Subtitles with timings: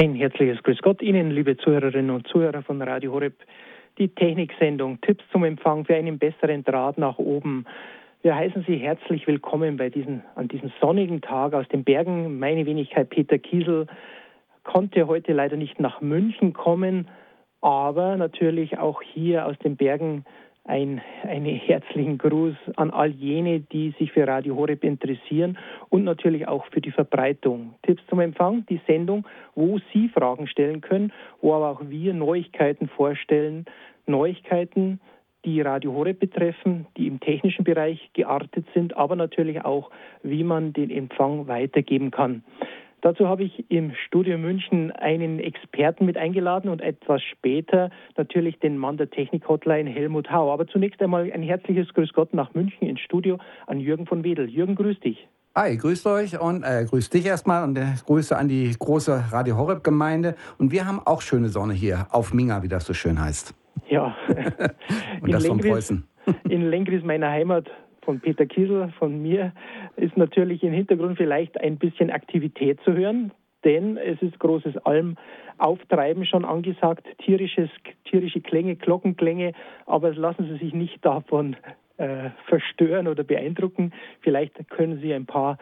[0.00, 3.34] Ein herzliches Grüß Gott Ihnen, liebe Zuhörerinnen und Zuhörer von Radio Horeb.
[3.98, 7.66] Die Techniksendung Tipps zum Empfang für einen besseren Draht nach oben.
[8.22, 12.38] Wir heißen Sie herzlich willkommen bei diesen, an diesem sonnigen Tag aus den Bergen.
[12.38, 13.88] Meine Wenigkeit Peter Kiesel
[14.64, 17.06] konnte heute leider nicht nach München kommen,
[17.60, 20.24] aber natürlich auch hier aus den Bergen
[20.64, 25.58] ein, einen herzlichen Gruß an all jene, die sich für Radio Horeb interessieren
[25.88, 27.74] und natürlich auch für die Verbreitung.
[27.82, 32.88] Tipps zum Empfang, die Sendung, wo Sie Fragen stellen können, wo aber auch wir Neuigkeiten
[32.88, 33.64] vorstellen,
[34.06, 35.00] Neuigkeiten,
[35.44, 39.90] die Radio Horeb betreffen, die im technischen Bereich geartet sind, aber natürlich auch,
[40.22, 42.44] wie man den Empfang weitergeben kann.
[43.02, 48.76] Dazu habe ich im Studio München einen Experten mit eingeladen und etwas später natürlich den
[48.76, 50.52] Mann der Technik-Hotline Helmut Hau.
[50.52, 54.48] Aber zunächst einmal ein herzliches Grüß Gott nach München ins Studio an Jürgen von Wedel.
[54.48, 55.28] Jürgen, grüß dich.
[55.56, 59.56] Hi, grüßt euch und äh, grüß dich erstmal und äh, Grüße an die große Radio
[59.56, 60.36] Horeb Gemeinde.
[60.58, 63.54] Und wir haben auch schöne Sonne hier auf Minga, wie das so schön heißt.
[63.88, 64.14] Ja.
[65.22, 66.06] und das von Preußen.
[66.48, 67.68] in Lengris, meiner Heimat,
[68.10, 69.52] von Peter Kiesel, von mir,
[69.94, 73.30] ist natürlich im Hintergrund vielleicht ein bisschen Aktivität zu hören,
[73.62, 77.70] denn es ist großes Almauftreiben schon angesagt, tierisches,
[78.04, 79.52] tierische Klänge, Glockenklänge,
[79.86, 81.54] aber lassen Sie sich nicht davon
[81.98, 83.92] äh, verstören oder beeindrucken.
[84.22, 85.58] Vielleicht können Sie ein paar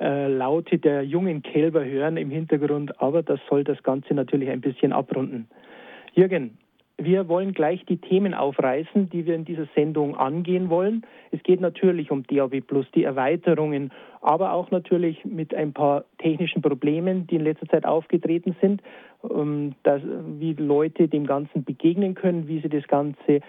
[0.00, 4.60] äh, Laute der jungen Kälber hören im Hintergrund, aber das soll das Ganze natürlich ein
[4.60, 5.46] bisschen abrunden.
[6.14, 6.58] Jürgen,
[6.98, 11.04] wir wollen gleich die Themen aufreißen, die wir in dieser Sendung angehen wollen.
[11.30, 16.62] Es geht natürlich um DAW Plus, die Erweiterungen, aber auch natürlich mit ein paar technischen
[16.62, 18.82] Problemen, die in letzter Zeit aufgetreten sind,
[19.28, 20.02] ähm, dass,
[20.38, 23.40] wie Leute dem Ganzen begegnen können, wie sie das Ganze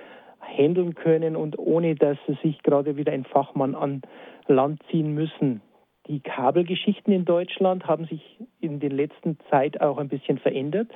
[0.42, 4.02] handeln können und ohne dass sie sich gerade wieder ein Fachmann an
[4.48, 5.62] Land ziehen müssen.
[6.08, 10.90] Die Kabelgeschichten in Deutschland haben sich in der letzten Zeit auch ein bisschen verändert.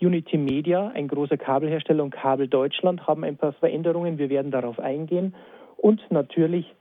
[0.00, 4.18] Unity Media, ein großer Kabelhersteller und Kabel Deutschland, haben ein paar Veränderungen.
[4.18, 5.34] Wir werden darauf eingehen.
[5.76, 6.74] Und natürlich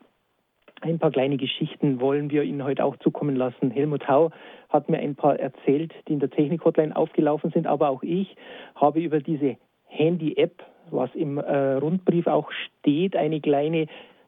[0.81, 3.71] ein paar kleine Geschichten wollen wir Ihnen heute auch zukommen lassen.
[3.71, 4.31] Helmut Hau
[4.69, 8.35] hat mir ein paar erzählt, die in der Technik-Hotline aufgelaufen sind, aber auch ich
[8.75, 9.57] habe über diese
[9.87, 13.87] Handy-App, was im äh, Rundbrief auch steht, eine kleine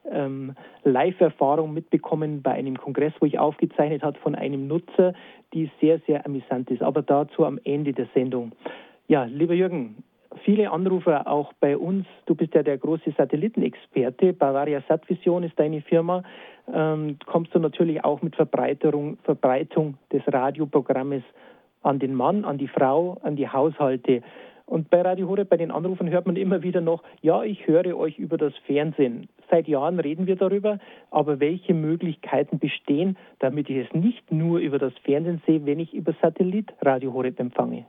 [0.09, 5.13] ähm, Live-Erfahrung mitbekommen bei einem Kongress, wo ich aufgezeichnet habe von einem Nutzer,
[5.53, 6.81] die sehr, sehr amüsant ist.
[6.81, 8.51] Aber dazu am Ende der Sendung.
[9.11, 10.05] Ja, lieber Jürgen,
[10.45, 12.05] viele Anrufer auch bei uns.
[12.27, 14.31] Du bist ja der große Satellitenexperte.
[14.31, 16.23] Bavaria Satvision ist deine Firma.
[16.73, 21.23] Ähm, kommst du natürlich auch mit Verbreiterung, Verbreitung des Radioprogrammes
[21.81, 24.21] an den Mann, an die Frau, an die Haushalte.
[24.65, 27.97] Und bei Radio Horeb, bei den Anrufen hört man immer wieder noch, ja, ich höre
[27.97, 29.27] euch über das Fernsehen.
[29.49, 30.79] Seit Jahren reden wir darüber,
[31.09, 35.93] aber welche Möglichkeiten bestehen, damit ich es nicht nur über das Fernsehen sehe, wenn ich
[35.93, 37.83] über Satellit Radio Horeb empfange?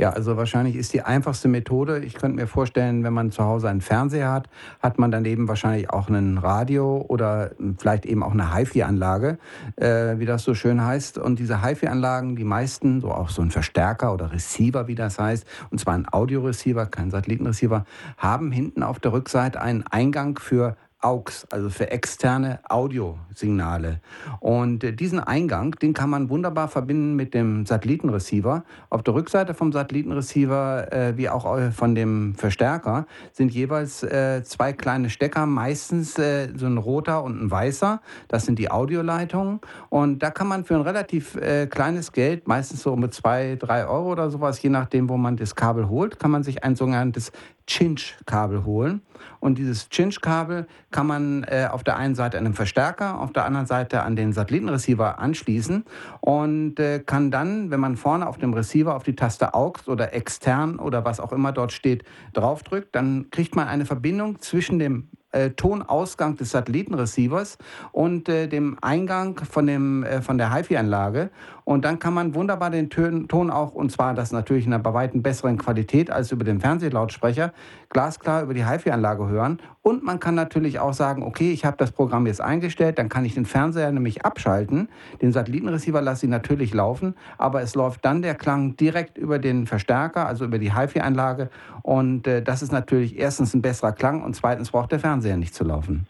[0.00, 1.98] Ja, also wahrscheinlich ist die einfachste Methode.
[1.98, 4.48] Ich könnte mir vorstellen, wenn man zu Hause einen Fernseher hat,
[4.82, 9.36] hat man daneben wahrscheinlich auch ein Radio oder vielleicht eben auch eine HiFi-Anlage,
[9.76, 11.18] äh, wie das so schön heißt.
[11.18, 15.46] Und diese HiFi-Anlagen, die meisten, so auch so ein Verstärker oder Receiver, wie das heißt,
[15.70, 17.84] und zwar ein Audioreceiver, kein Satellitenreceiver,
[18.16, 24.00] haben hinten auf der Rückseite einen Eingang für AUX, also für externe Audiosignale.
[24.40, 28.64] Und äh, diesen Eingang, den kann man wunderbar verbinden mit dem Satellitenreceiver.
[28.90, 34.42] Auf der Rückseite vom Satellitenreceiver, äh, wie auch äh, von dem Verstärker, sind jeweils äh,
[34.44, 38.00] zwei kleine Stecker, meistens äh, so ein roter und ein weißer.
[38.28, 39.60] Das sind die Audioleitungen.
[39.88, 43.86] Und da kann man für ein relativ äh, kleines Geld, meistens so mit zwei, drei
[43.86, 47.32] Euro oder sowas, je nachdem, wo man das Kabel holt, kann man sich ein sogenanntes
[47.66, 49.02] Cinch-Kabel holen.
[49.38, 53.44] Und dieses Cinch-Kabel kann man äh, auf der einen Seite an den Verstärker, auf der
[53.44, 55.84] anderen Seite an den Satellitenreceiver anschließen
[56.20, 60.14] und äh, kann dann, wenn man vorne auf dem Receiver auf die Taste AUX oder
[60.14, 65.08] extern oder was auch immer dort steht, draufdrückt, dann kriegt man eine Verbindung zwischen dem
[65.32, 67.58] äh, Tonausgang des Satellitenreceivers
[67.92, 71.30] und äh, dem Eingang von, dem, äh, von der HiFi-Anlage.
[71.64, 74.82] Und dann kann man wunderbar den Ton, Ton auch, und zwar das natürlich in einer
[74.82, 77.52] bei weitem besseren Qualität als über den Fernsehlautsprecher,
[77.90, 79.60] glasklar über die HiFi-Anlage hören.
[79.82, 83.24] Und man kann natürlich auch sagen, okay, ich habe das Programm jetzt eingestellt, dann kann
[83.24, 84.88] ich den Fernseher nämlich abschalten.
[85.22, 89.66] Den Satellitenreceiver lasse ich natürlich laufen, aber es läuft dann der Klang direkt über den
[89.66, 91.50] Verstärker, also über die HiFi-Anlage.
[91.82, 95.54] Und äh, das ist natürlich erstens ein besserer Klang und zweitens braucht der Fernseher nicht
[95.54, 96.06] zu laufen.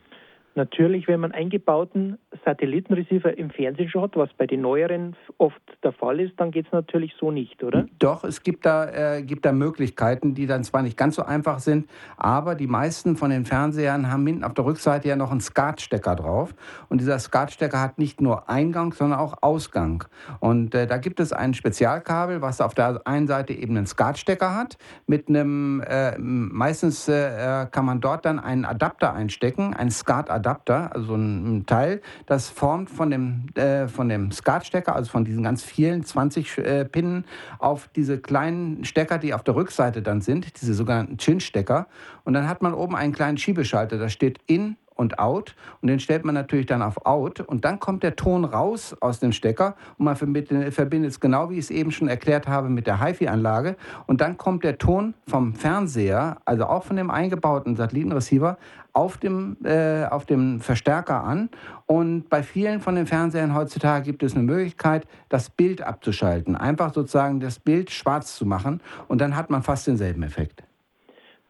[0.56, 5.92] Natürlich, wenn man eingebauten Satellitenreceiver im Fernsehen schon hat, was bei den neueren oft der
[5.92, 7.86] Fall ist, dann geht es natürlich so nicht, oder?
[8.00, 11.60] Doch, es gibt da, äh, gibt da Möglichkeiten, die dann zwar nicht ganz so einfach
[11.60, 15.40] sind, aber die meisten von den Fernsehern haben hinten auf der Rückseite ja noch einen
[15.40, 16.54] Skatstecker drauf.
[16.88, 20.04] Und dieser Skatstecker hat nicht nur Eingang, sondern auch Ausgang.
[20.40, 24.56] Und äh, da gibt es ein Spezialkabel, was auf der einen Seite eben einen Skatstecker
[24.56, 24.78] hat.
[25.06, 29.90] Mit einem, äh, meistens äh, kann man dort dann einen Adapter einstecken, einen
[30.40, 35.42] Skat-Adapter, also ein, Teil, das formt von dem, äh, von dem Skatstecker, also von diesen
[35.42, 37.24] ganz vielen 20 äh, Pinnen,
[37.58, 41.86] auf diese kleinen Stecker, die auf der Rückseite dann sind, diese sogenannten Chin-Stecker.
[42.24, 45.56] Und dann hat man oben einen kleinen Schiebeschalter, da steht in und out.
[45.80, 47.40] Und den stellt man natürlich dann auf out.
[47.40, 51.54] Und dann kommt der Ton raus aus dem Stecker und man verbindet es genau, wie
[51.54, 53.76] ich es eben schon erklärt habe, mit der HiFi-Anlage.
[54.06, 58.58] Und dann kommt der Ton vom Fernseher, also auch von dem eingebauten Satellitenreceiver,
[58.92, 61.50] auf dem, äh, auf dem Verstärker an.
[61.86, 66.56] Und bei vielen von den Fernsehern heutzutage gibt es eine Möglichkeit, das Bild abzuschalten.
[66.56, 70.62] Einfach sozusagen das Bild schwarz zu machen und dann hat man fast denselben Effekt.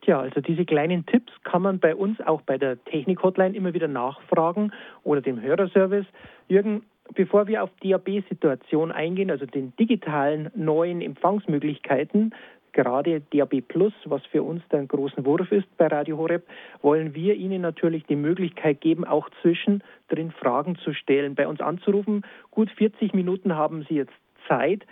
[0.03, 3.89] Tja, also diese kleinen Tipps kann man bei uns auch bei der Technik-Hotline immer wieder
[3.89, 4.73] nachfragen
[5.03, 6.07] oder dem Hörerservice.
[6.49, 6.85] Jürgen,
[7.15, 12.35] bevor wir auf die DAB-Situation eingehen, also den digitalen neuen Empfangsmöglichkeiten,
[12.73, 16.47] gerade DAB Plus, was für uns der großen Wurf ist bei Radio Horeb,
[16.83, 22.25] wollen wir Ihnen natürlich die Möglichkeit geben, auch zwischendrin Fragen zu stellen, bei uns anzurufen.
[22.51, 24.15] Gut 40 Minuten haben Sie jetzt
[24.49, 24.85] Zeit.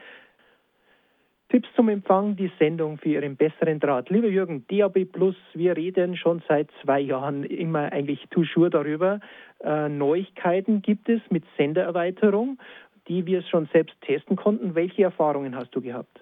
[1.50, 4.10] Tipps zum Empfang, die Sendung für Ihren besseren Draht.
[4.10, 9.20] Lieber Jürgen, DAB Plus, wir reden schon seit zwei Jahren immer eigentlich toujours darüber.
[9.64, 12.58] Äh, Neuigkeiten gibt es mit Sendererweiterung,
[13.08, 14.74] die wir schon selbst testen konnten.
[14.74, 16.20] Welche Erfahrungen hast du gehabt?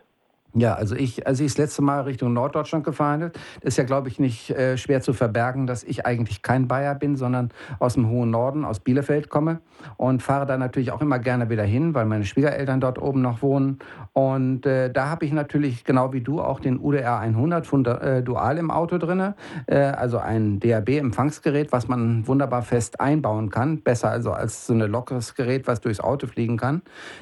[0.54, 4.08] Ja, also ich, als ich das letzte Mal Richtung Norddeutschland gefahren bin, ist ja, glaube
[4.08, 8.08] ich, nicht äh, schwer zu verbergen, dass ich eigentlich kein Bayer bin, sondern aus dem
[8.08, 9.60] hohen Norden, aus Bielefeld komme
[9.98, 13.42] und fahre da natürlich auch immer gerne wieder hin, weil meine Schwiegereltern dort oben noch
[13.42, 13.80] wohnen.
[14.14, 18.22] Und äh, da habe ich natürlich, genau wie du, auch den UDR 100 von, äh,
[18.22, 19.34] Dual im Auto drin,
[19.66, 24.80] äh, also ein DAB-Empfangsgerät, was man wunderbar fest einbauen kann, besser also als so ein
[24.80, 26.80] lockeres Gerät, was durchs Auto fliegen kann.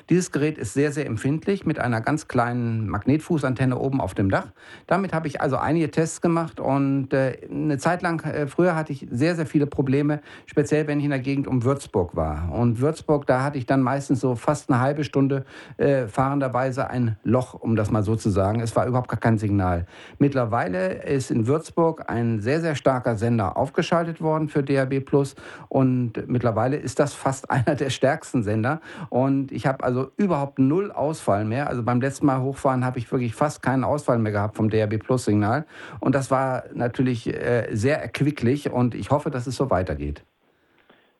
[0.08, 4.30] Dieses Gerät ist sehr, sehr empfindlich mit einer ganz kleinen Magnet Fußantenne oben auf dem
[4.30, 4.48] Dach.
[4.86, 8.92] Damit habe ich also einige Tests gemacht und äh, eine Zeit lang, äh, früher hatte
[8.92, 12.52] ich sehr, sehr viele Probleme, speziell wenn ich in der Gegend um Würzburg war.
[12.52, 15.44] Und Würzburg, da hatte ich dann meistens so fast eine halbe Stunde
[15.76, 18.60] äh, fahrenderweise ein Loch, um das mal so zu sagen.
[18.60, 19.86] Es war überhaupt gar kein Signal.
[20.18, 25.34] Mittlerweile ist in Würzburg ein sehr, sehr starker Sender aufgeschaltet worden für DAB Plus
[25.68, 28.80] und mittlerweile ist das fast einer der stärksten Sender.
[29.10, 31.68] Und ich habe also überhaupt null Ausfall mehr.
[31.68, 34.98] Also beim letzten Mal hochfahren habe ich wirklich fast keinen Ausfall mehr gehabt vom DRB
[34.98, 35.66] Plus Signal.
[36.00, 40.24] Und das war natürlich äh, sehr erquicklich und ich hoffe, dass es so weitergeht.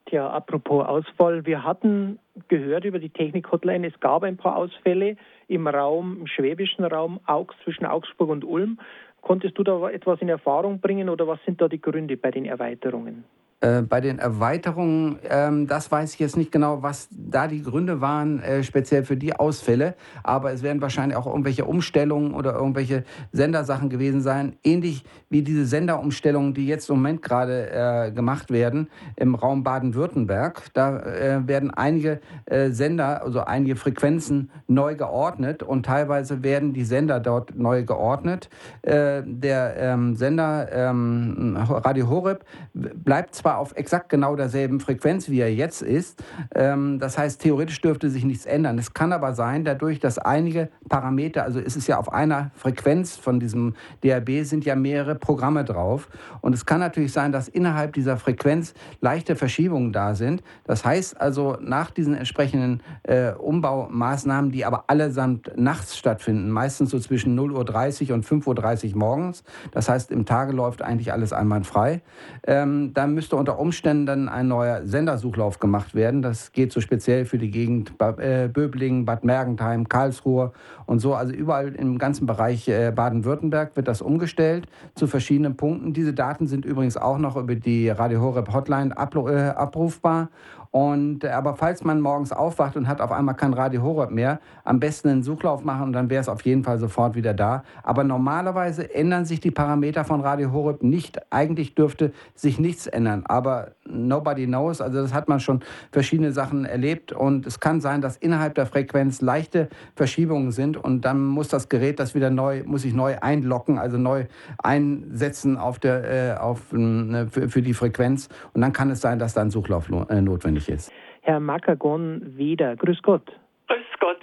[0.07, 5.17] Tja, apropos Ausfall, wir hatten gehört über die Technik-Hotline, es gab ein paar Ausfälle
[5.49, 8.79] im Raum, im schwäbischen Raum, Augs, zwischen Augsburg und Ulm.
[9.23, 12.45] Konntest du da etwas in Erfahrung bringen oder was sind da die Gründe bei den
[12.45, 13.25] Erweiterungen?
[13.65, 18.01] Äh, bei den Erweiterungen, ähm, das weiß ich jetzt nicht genau, was da die Gründe
[18.01, 19.95] waren, äh, speziell für die Ausfälle.
[20.23, 24.57] Aber es werden wahrscheinlich auch irgendwelche Umstellungen oder irgendwelche Sendersachen gewesen sein.
[24.65, 30.65] Ähnlich wie diese Senderumstellungen, die jetzt im Moment gerade äh, gemacht werden im Raum Baden-Württemberg.
[30.75, 36.85] Da äh, werden einige äh, Sender, also einige Frequenzen neu geordnet und teilweise werden die
[36.85, 38.49] Sender dort neu geordnet.
[38.85, 45.53] der ähm, Sender ähm, Radio Horeb bleibt zwar auf exakt genau derselben Frequenz, wie er
[45.53, 46.23] jetzt ist.
[46.55, 48.79] Ähm, das heißt, theoretisch dürfte sich nichts ändern.
[48.79, 53.17] Es kann aber sein, dadurch, dass einige Parameter, also es ist ja auf einer Frequenz
[53.17, 56.09] von diesem DRB sind ja mehrere Programme drauf.
[56.41, 60.43] Und es kann natürlich sein, dass innerhalb dieser Frequenz leichte Verschiebungen da sind.
[60.65, 66.99] Das heißt also, nach diesen entsprechenden äh, Umbaumaßnahmen, die aber allesamt nachts stattfinden, meistens so
[66.99, 72.03] zwischen 0.30 Uhr und 5.30 Uhr morgens, das heißt, im Tage läuft eigentlich alles einwandfrei,
[72.47, 76.23] ähm, da müsste unter Umständen dann ein neuer Sendersuchlauf gemacht werden.
[76.23, 80.53] Das geht so speziell für die Gegend äh, Böblingen, Bad Mergentheim, Karlsruhe
[80.87, 81.15] und so.
[81.15, 85.93] Also überall im ganzen Bereich äh, Baden-Württemberg wird das umgestellt zu verschiedenen Punkten.
[85.93, 90.29] Diese Daten sind übrigens auch noch über die Radio Horeb Hotline äh, abrufbar.
[90.75, 94.41] Und, äh, aber falls man morgens aufwacht und hat auf einmal kein Radio Horeb mehr,
[94.65, 97.63] am besten einen Suchlauf machen und dann wäre es auf jeden Fall sofort wieder da.
[97.85, 101.21] Aber normalerweise ändern sich die Parameter von Radio Horeb nicht.
[101.31, 103.23] Eigentlich dürfte sich nichts ändern.
[103.27, 104.81] Aber nobody knows.
[104.81, 105.61] Also das hat man schon
[105.93, 107.13] verschiedene Sachen erlebt.
[107.13, 110.77] Und es kann sein, dass innerhalb der Frequenz leichte Verschiebungen sind.
[110.77, 114.25] Und dann muss das Gerät das wieder neu, muss sich neu einlocken, also neu
[114.59, 118.29] einsetzen auf der, äh, auf, äh, für, für die Frequenz.
[118.55, 120.93] Und dann kann es sein, dass da ein Suchlauf äh, notwendig möglich ist.
[121.23, 122.77] Herr Makagon Weder.
[122.77, 123.25] Grüß Gott.
[123.69, 124.21] Grüß Gott.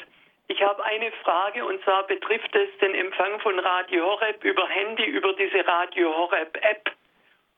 [0.48, 5.06] Ich habe eine Frage und zwar betrifft es den Empfang von Radio Horeb über Handy,
[5.06, 6.92] über diese Radio Horeb App.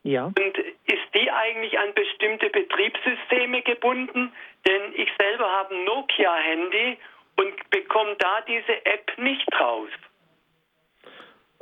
[0.04, 0.26] Ja.
[0.26, 4.32] Und ist die eigentlich an bestimmte Betriebssysteme gebunden?
[4.68, 6.98] Denn ich selber habe ein Nokia-Handy
[7.38, 9.90] und bekomme da diese App nicht raus.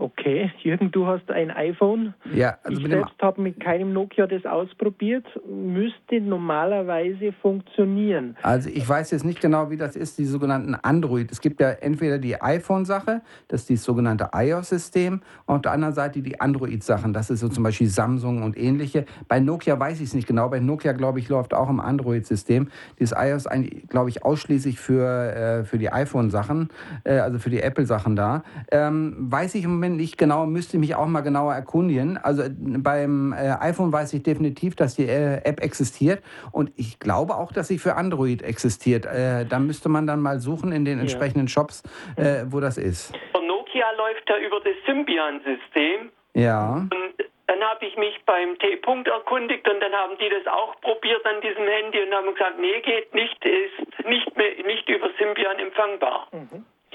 [0.01, 2.15] Okay, Jürgen, du hast ein iPhone.
[2.33, 5.27] Ja, also ich selbst habe mit keinem Nokia das ausprobiert.
[5.47, 8.35] Müsste normalerweise funktionieren.
[8.41, 11.31] Also ich weiß jetzt nicht genau, wie das ist, die sogenannten Android.
[11.31, 15.93] Es gibt ja entweder die iPhone-Sache, das ist das sogenannte iOS-System, und auf der anderen
[15.93, 19.05] Seite die Android-Sachen, das ist so zum Beispiel Samsung und ähnliche.
[19.27, 22.69] Bei Nokia weiß ich es nicht genau, bei Nokia, glaube ich, läuft auch im Android-System.
[22.99, 26.69] Dieses iOS, eigentlich, glaube ich, ausschließlich für, äh, für die iPhone-Sachen,
[27.03, 28.43] äh, also für die Apple-Sachen da.
[28.71, 32.17] Ähm, weiß ich im Moment nicht genau, müsste mich auch mal genauer erkundigen.
[32.17, 37.35] Also beim äh, iPhone weiß ich definitiv, dass die äh, App existiert und ich glaube
[37.35, 39.05] auch, dass sie für Android existiert.
[39.05, 41.01] Äh, da müsste man dann mal suchen in den Ja.
[41.01, 41.83] entsprechenden Shops,
[42.17, 43.13] äh, wo das ist.
[43.33, 46.09] Und Nokia läuft ja über das Symbian-System.
[46.33, 46.75] Ja.
[46.75, 46.91] Und
[47.47, 51.41] dann habe ich mich beim T-Punkt erkundigt und dann haben die das auch probiert an
[51.41, 56.27] diesem Handy und haben gesagt, nee, geht nicht, ist nicht, mehr, nicht über Symbian empfangbar.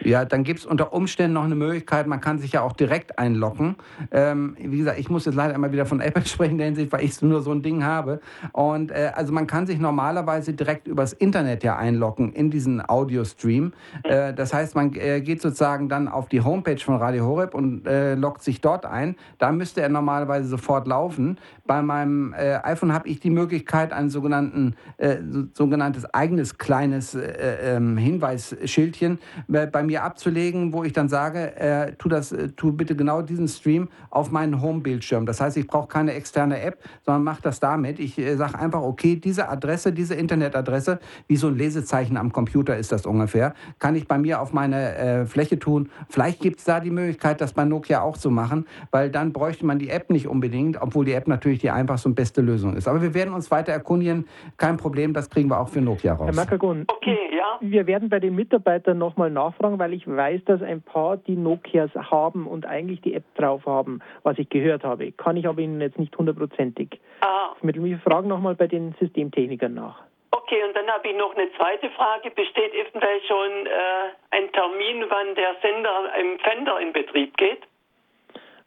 [0.02, 3.18] Ja, dann gibt es unter Umständen noch eine Möglichkeit, man kann sich ja auch direkt
[3.18, 3.76] einloggen.
[4.10, 7.22] Ähm, wie gesagt, ich muss jetzt leider immer wieder von Apple sprechen in weil ich
[7.22, 8.20] nur so ein Ding habe.
[8.52, 13.72] Und äh, also man kann sich normalerweise direkt übers Internet ja einloggen in diesen Audio-Stream.
[14.02, 17.86] Äh, das heißt, man äh, geht sozusagen dann auf die Homepage von Radio Horeb und
[17.86, 19.16] äh, loggt sich dort ein.
[19.38, 21.38] Da müsste er normalerweise sofort laufen.
[21.66, 27.14] Bei meinem äh, iPhone habe ich die Möglichkeit, ein sogenannten, äh, so, sogenanntes eigenes kleines
[27.14, 29.18] äh, ähm, Hinweisschildchen
[29.50, 33.22] äh, bei mir abzulegen, wo ich dann sage, äh, tu das, äh, tu bitte genau
[33.22, 35.26] diesen Stream auf meinen Home-Bildschirm.
[35.26, 37.98] Das heißt, ich brauche keine externe App, sondern mache das damit.
[37.98, 42.76] Ich äh, sage einfach, okay, diese Adresse, diese Internetadresse, wie so ein Lesezeichen am Computer
[42.76, 45.90] ist das ungefähr, kann ich bei mir auf meine äh, Fläche tun.
[46.08, 49.64] Vielleicht gibt es da die Möglichkeit, das bei Nokia auch zu machen, weil dann bräuchte
[49.64, 52.88] man die App nicht unbedingt, obwohl die App natürlich die einfachste und beste Lösung ist.
[52.88, 54.26] Aber wir werden uns weiter erkundigen.
[54.56, 56.36] Kein Problem, das kriegen wir auch für Nokia Herr raus.
[56.36, 57.70] Makagon, Okay, ja.
[57.70, 61.90] wir werden bei den Mitarbeitern nochmal nachfragen, weil ich weiß, dass ein paar die Nokias
[61.94, 65.12] haben und eigentlich die App drauf haben, was ich gehört habe.
[65.12, 67.84] Kann ich aber Ihnen jetzt nicht hundertprozentig Ah, vermitteln.
[67.84, 70.02] Wir fragen nochmal bei den Systemtechnikern nach.
[70.30, 72.30] okay, und dann habe ich noch eine zweite Frage.
[72.30, 77.62] Besteht eventuell schon äh, ein Termin, wann der Sender im Fender in Betrieb geht?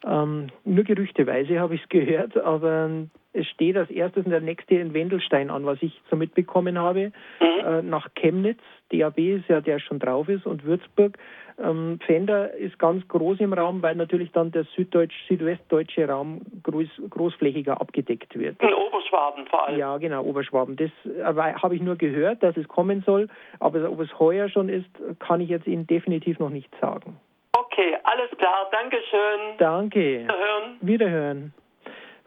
[0.04, 2.88] Ähm, nur gerüchteweise habe ich es gehört, aber
[3.32, 7.12] es steht als erstes der nächste in Wendelstein an, was ich so mitbekommen habe.
[7.40, 8.60] Äh, nach Chemnitz,
[8.90, 11.18] DAB ist ja der schon drauf ist, und Würzburg.
[11.62, 16.88] Ähm, Fender ist ganz groß im Raum, weil natürlich dann der süddeutsch, südwestdeutsche Raum groß,
[17.10, 18.60] großflächiger abgedeckt wird.
[18.62, 19.78] In Oberschwaben vor allem.
[19.78, 20.76] Ja, genau, Oberschwaben.
[20.76, 24.68] Das äh, habe ich nur gehört, dass es kommen soll, aber ob es heuer schon
[24.68, 27.20] ist, kann ich jetzt Ihnen definitiv noch nicht sagen.
[27.52, 28.68] Okay, alles klar.
[28.72, 29.58] Dankeschön.
[29.58, 30.00] Danke.
[30.00, 30.78] Wiederhören.
[30.80, 31.54] Wiederhören.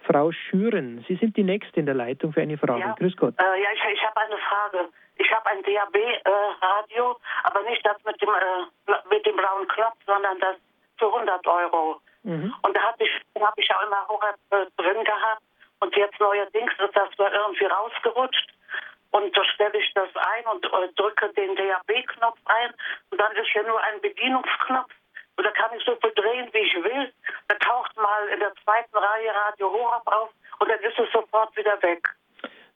[0.03, 2.81] Frau Schüren, Sie sind die Nächste in der Leitung für eine Frage.
[2.81, 2.95] Ja.
[2.97, 3.33] Grüß Gott.
[3.39, 4.89] Äh, ja, ich, ich habe eine Frage.
[5.17, 10.39] Ich habe ein DAB-Radio, aber nicht das mit dem, äh, mit dem blauen Knopf, sondern
[10.39, 10.55] das
[10.97, 12.01] für 100 Euro.
[12.23, 12.53] Mhm.
[12.61, 15.43] Und da habe ich, hab ich ja immer Horeb äh, drin gehabt.
[15.79, 18.53] Und jetzt neuerdings ist das da irgendwie rausgerutscht.
[19.11, 22.73] Und da stelle ich das ein und äh, drücke den DAB-Knopf ein.
[23.11, 24.91] Und dann ist hier nur ein Bedienungsknopf.
[25.37, 27.11] Und da kann ich so viel drehen, wie ich will.
[27.47, 31.55] Da taucht mal in der zweiten Reihe Radio Horeb auf und dann ist es sofort
[31.57, 32.07] wieder weg.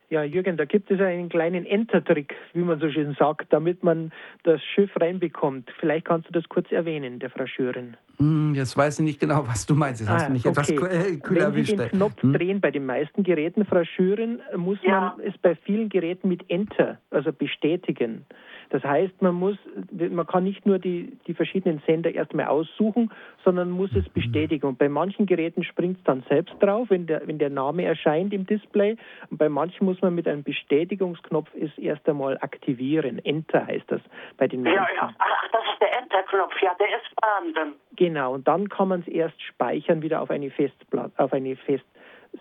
[0.09, 4.13] Ja, Jürgen, da gibt es einen kleinen Entertrick, wie man so schön sagt, damit man
[4.43, 5.69] das Schiff reinbekommt.
[5.81, 7.97] Vielleicht kannst du das kurz erwähnen, der Frau Schüren.
[8.17, 9.99] Hm, jetzt weiß ich nicht genau, was du meinst.
[9.99, 10.85] Jetzt hast du mich etwas Ah, okay.
[10.85, 11.71] äh, kühl Wenn Sie erwischt.
[11.79, 12.31] den Knopf Hm?
[12.33, 15.13] drehen bei den meisten Geräten, Frau Schüren, muss Ja.
[15.17, 18.25] man es bei vielen Geräten mit Enter, also bestätigen.
[18.69, 19.57] Das heißt, man muss,
[19.91, 23.11] man kann nicht nur die, die verschiedenen Sender erstmal aussuchen,
[23.43, 24.67] sondern muss es bestätigen.
[24.67, 28.33] Und bei manchen Geräten springt es dann selbst drauf, wenn der, wenn der Name erscheint
[28.33, 28.97] im Display.
[29.29, 33.23] Und bei manchen muss man mit einem Bestätigungsknopf es erst einmal aktivieren.
[33.23, 34.01] Enter heißt das
[34.37, 34.77] bei den meisten.
[34.77, 35.13] Ja, ja.
[35.17, 36.61] Ach, das ist der Enter-Knopf.
[36.61, 37.75] Ja, der ist vorhanden.
[37.95, 41.55] Genau, und dann kann man es erst speichern wieder auf eine Festplatte, auf eine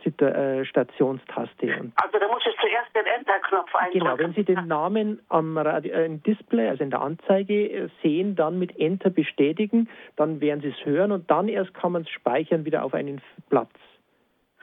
[0.02, 1.66] Feststationstaste.
[1.80, 3.98] Und Also da muss ich zuerst den Enter-Knopf eindrücken.
[4.00, 7.88] genau, wenn Sie den Namen am Radio, äh, im Display, also in der Anzeige äh,
[8.02, 12.02] sehen, dann mit Enter bestätigen, dann werden Sie es hören und dann erst kann man
[12.02, 13.70] es speichern wieder auf einen Platz.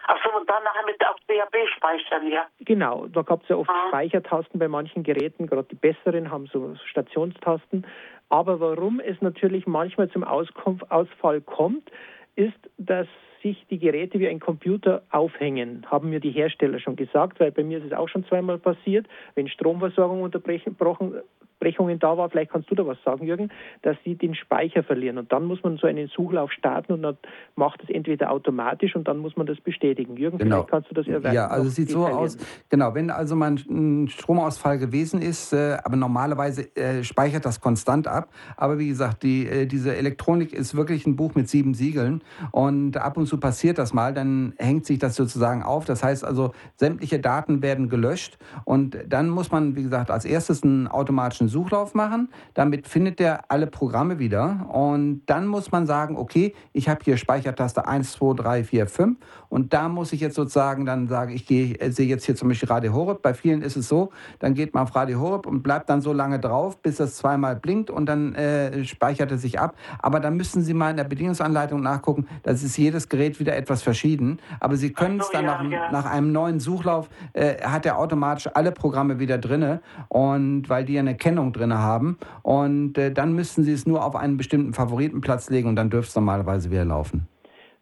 [0.06, 2.46] Ach so, und dann nachher mit auf DAB speichern, ja.
[2.60, 3.88] Genau, da gab es ja oft Ah.
[3.88, 7.88] Speichertasten bei manchen Geräten, gerade die besseren haben so Stationstasten.
[8.28, 11.90] Aber warum es natürlich manchmal zum Auskunft, Ausfall kommt,
[12.36, 13.08] ist, dass
[13.44, 17.64] sich die Geräte wie ein Computer aufhängen, haben mir die Hersteller schon gesagt, weil bei
[17.64, 21.16] mir ist es auch schon zweimal passiert, wenn Stromversorgung unterbrochen
[21.64, 23.50] Unterbrechungen da war, vielleicht kannst du da was sagen, Jürgen,
[23.82, 25.18] dass sie den Speicher verlieren.
[25.18, 27.18] Und dann muss man so einen Suchlauf starten und dann
[27.56, 30.18] macht es entweder automatisch und dann muss man das bestätigen.
[30.18, 30.58] Jürgen, genau.
[30.58, 31.34] vielleicht kannst du das erwähnen.
[31.34, 32.38] Ja, also es sieht so aus,
[32.70, 38.08] genau, wenn also mal ein Stromausfall gewesen ist, äh, aber normalerweise äh, speichert das konstant
[38.08, 38.30] ab.
[38.58, 42.98] Aber wie gesagt, die, äh, diese Elektronik ist wirklich ein Buch mit sieben Siegeln und
[42.98, 45.86] ab und zu passiert das mal, dann hängt sich das sozusagen auf.
[45.86, 50.64] Das heißt also, sämtliche Daten werden gelöscht und dann muss man, wie gesagt, als erstes
[50.64, 52.30] einen automatischen Suchlauf machen.
[52.54, 54.70] Damit findet er alle Programme wieder.
[54.74, 59.18] Und dann muss man sagen, okay, ich habe hier Speichertaste 1, 2, 3, 4, 5.
[59.50, 62.50] Und da muss ich jetzt sozusagen dann sagen, ich gehe, äh, sehe jetzt hier zum
[62.50, 63.22] Beispiel Radio Horeb.
[63.22, 66.12] Bei vielen ist es so, dann geht man auf Radio Horeb und bleibt dann so
[66.12, 69.76] lange drauf, bis das zweimal blinkt und dann äh, speichert er sich ab.
[70.00, 72.28] Aber dann müssen Sie mal in der Bedienungsanleitung nachgucken.
[72.42, 74.40] Das ist jedes Gerät wieder etwas verschieden.
[74.60, 75.92] Aber Sie können es dann ja, nach, ja.
[75.92, 79.80] nach, einem neuen Suchlauf, äh, hat er automatisch alle Programme wieder drin.
[80.10, 82.18] Und weil die eine Kennung Spannung drin haben.
[82.42, 86.10] Und äh, dann müssten Sie es nur auf einen bestimmten Favoritenplatz legen und dann dürfte
[86.10, 87.28] es normalerweise wieder laufen.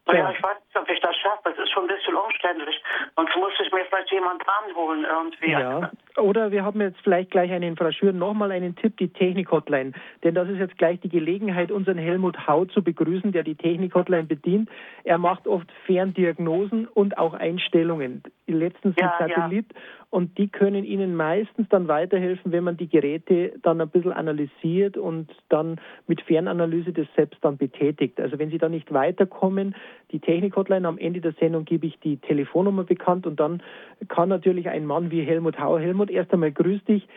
[0.08, 1.50] Ja, ich weiß nicht, ob ich das schaffe.
[1.52, 2.84] Es ist schon ein bisschen umständlich.
[3.16, 5.52] Sonst muss ich mir vielleicht jemand ranholen irgendwie.
[5.52, 5.92] Ja.
[6.22, 9.92] Oder wir haben jetzt vielleicht gleich einen Fraschüren nochmal einen Tipp, die Technik-Hotline.
[10.24, 14.24] Denn das ist jetzt gleich die Gelegenheit, unseren Helmut Hau zu begrüßen, der die Technik-Hotline
[14.24, 14.70] bedient.
[15.04, 18.24] Er macht oft Ferndiagnosen und auch Einstellungen.
[18.48, 19.66] Letztens ja, mit Satellit.
[19.74, 19.80] Ja.
[20.12, 24.98] Und die können Ihnen meistens dann weiterhelfen, wenn man die Geräte dann ein bisschen analysiert
[24.98, 28.20] und dann mit Fernanalyse das selbst dann betätigt.
[28.20, 29.74] Also wenn Sie da nicht weiterkommen,
[30.12, 33.64] die Technik-Hotline, am Ende der Sendung gebe ich die Telefonnummer bekannt und dann
[34.10, 37.08] kann natürlich ein Mann wie Helmut Hau, Helmut, erst einmal grüß dich,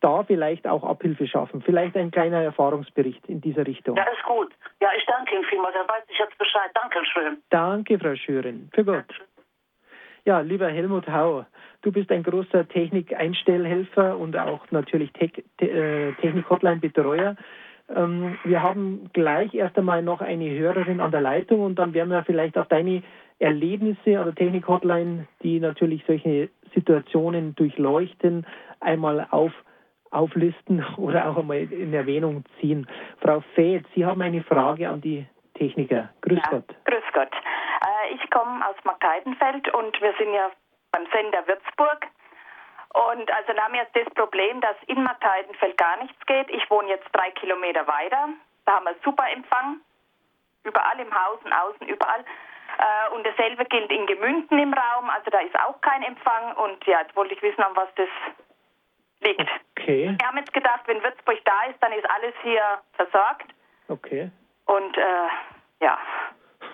[0.00, 1.62] da vielleicht auch Abhilfe schaffen.
[1.62, 3.96] Vielleicht ein kleiner Erfahrungsbericht in dieser Richtung.
[3.96, 4.52] Ja, ist gut.
[4.80, 5.74] Ja, ich danke Ihnen vielmals.
[5.74, 6.70] Dann weiß ich jetzt Bescheid.
[6.74, 7.38] Dankeschön.
[7.50, 8.70] Danke, Frau Schüren.
[8.74, 9.04] Für Gott.
[10.24, 11.46] Ja, lieber Helmut Hau,
[11.82, 15.30] du bist ein großer Technikeinstellhelfer und auch natürlich Te
[15.60, 17.36] äh, Technik-Hotline-Betreuer.
[17.94, 22.10] Ähm, wir haben gleich erst einmal noch eine Hörerin an der Leitung und dann werden
[22.10, 23.02] wir vielleicht auf deine
[23.38, 28.46] Erlebnisse oder Technik-Hotline, die natürlich solche Situationen durchleuchten,
[28.80, 29.52] einmal auf,
[30.10, 32.88] auflisten oder auch einmal in Erwähnung ziehen.
[33.20, 36.08] Frau Feth, Sie haben eine Frage an die Techniker.
[36.22, 36.74] Grüß ja, Gott.
[36.84, 37.32] Grüß Gott.
[37.32, 40.50] Äh, ich komme aus Markeidenfeld und wir sind ja
[40.92, 42.06] beim Sender Würzburg.
[42.92, 46.50] Und also da haben wir jetzt das Problem, dass in Markeidenfeld gar nichts geht.
[46.50, 48.30] Ich wohne jetzt drei Kilometer weiter.
[48.64, 49.80] Da haben wir super Empfang.
[50.64, 52.24] Überall im Haus und außen, überall.
[52.78, 55.10] Äh, und dasselbe gilt in Gemünden im Raum.
[55.10, 56.56] Also da ist auch kein Empfang.
[56.56, 58.08] Und ja, jetzt wollte ich wissen, an was das
[59.20, 59.48] liegt.
[59.76, 60.16] Okay.
[60.18, 62.62] Wir haben jetzt gedacht, wenn Würzburg da ist, dann ist alles hier
[62.94, 63.52] versorgt.
[63.88, 64.30] Okay.
[64.66, 65.98] Und äh, ja,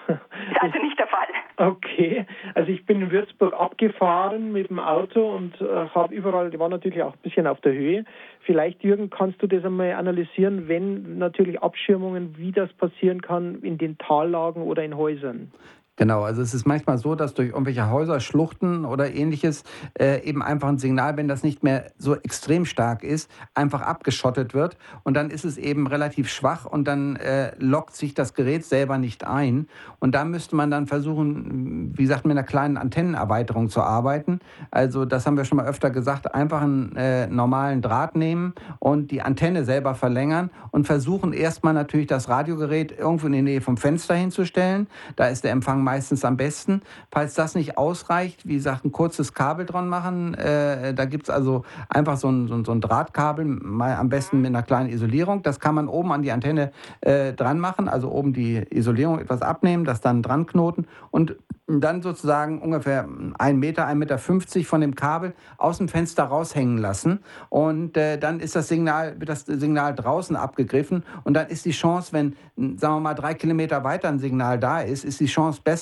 [0.09, 1.29] ist also nicht der Fall.
[1.57, 6.59] Okay, also ich bin in Würzburg abgefahren mit dem Auto und äh, habe überall, die
[6.59, 8.05] war natürlich auch ein bisschen auf der Höhe.
[8.41, 13.79] Vielleicht, Jürgen, kannst du das einmal analysieren, wenn natürlich Abschirmungen, wie das passieren kann in
[13.79, 15.53] den Tallagen oder in Häusern?
[15.97, 19.65] Genau, also es ist manchmal so, dass durch irgendwelche Häuser, Schluchten oder ähnliches
[19.99, 24.53] äh, eben einfach ein Signal, wenn das nicht mehr so extrem stark ist, einfach abgeschottet
[24.53, 28.67] wird und dann ist es eben relativ schwach und dann äh, lockt sich das Gerät
[28.67, 33.71] selber nicht ein und da müsste man dann versuchen, wie gesagt, mit einer kleinen Antennenerweiterung
[33.71, 34.41] zu arbeiten.
[34.71, 39.11] Also das haben wir schon mal öfter gesagt, einfach einen äh, normalen Draht nehmen und
[39.11, 43.79] die Antenne selber verlängern und versuchen erstmal natürlich das Radiogerät irgendwo in die Nähe vom
[43.79, 44.89] Fenster hinzustellen.
[45.17, 46.83] Da ist der Empfang meistens am besten.
[47.11, 50.35] Falls das nicht ausreicht, wie gesagt, ein kurzes Kabel dran machen.
[50.35, 54.41] Äh, da gibt es also einfach so ein, so, so ein, Drahtkabel, mal am besten
[54.41, 55.43] mit einer kleinen Isolierung.
[55.43, 59.41] Das kann man oben an die Antenne äh, dran machen, also oben die Isolierung etwas
[59.43, 61.37] abnehmen, das dann dran knoten und
[61.69, 66.79] dann sozusagen ungefähr ein Meter, ein Meter fünfzig von dem Kabel aus dem Fenster raushängen
[66.79, 67.19] lassen.
[67.49, 71.03] Und äh, dann ist das Signal, wird das Signal draußen abgegriffen.
[71.25, 72.37] Und dann ist die Chance, wenn,
[72.79, 75.76] sagen wir mal, drei Kilometer weiter ein Signal da ist, ist die Chance besser,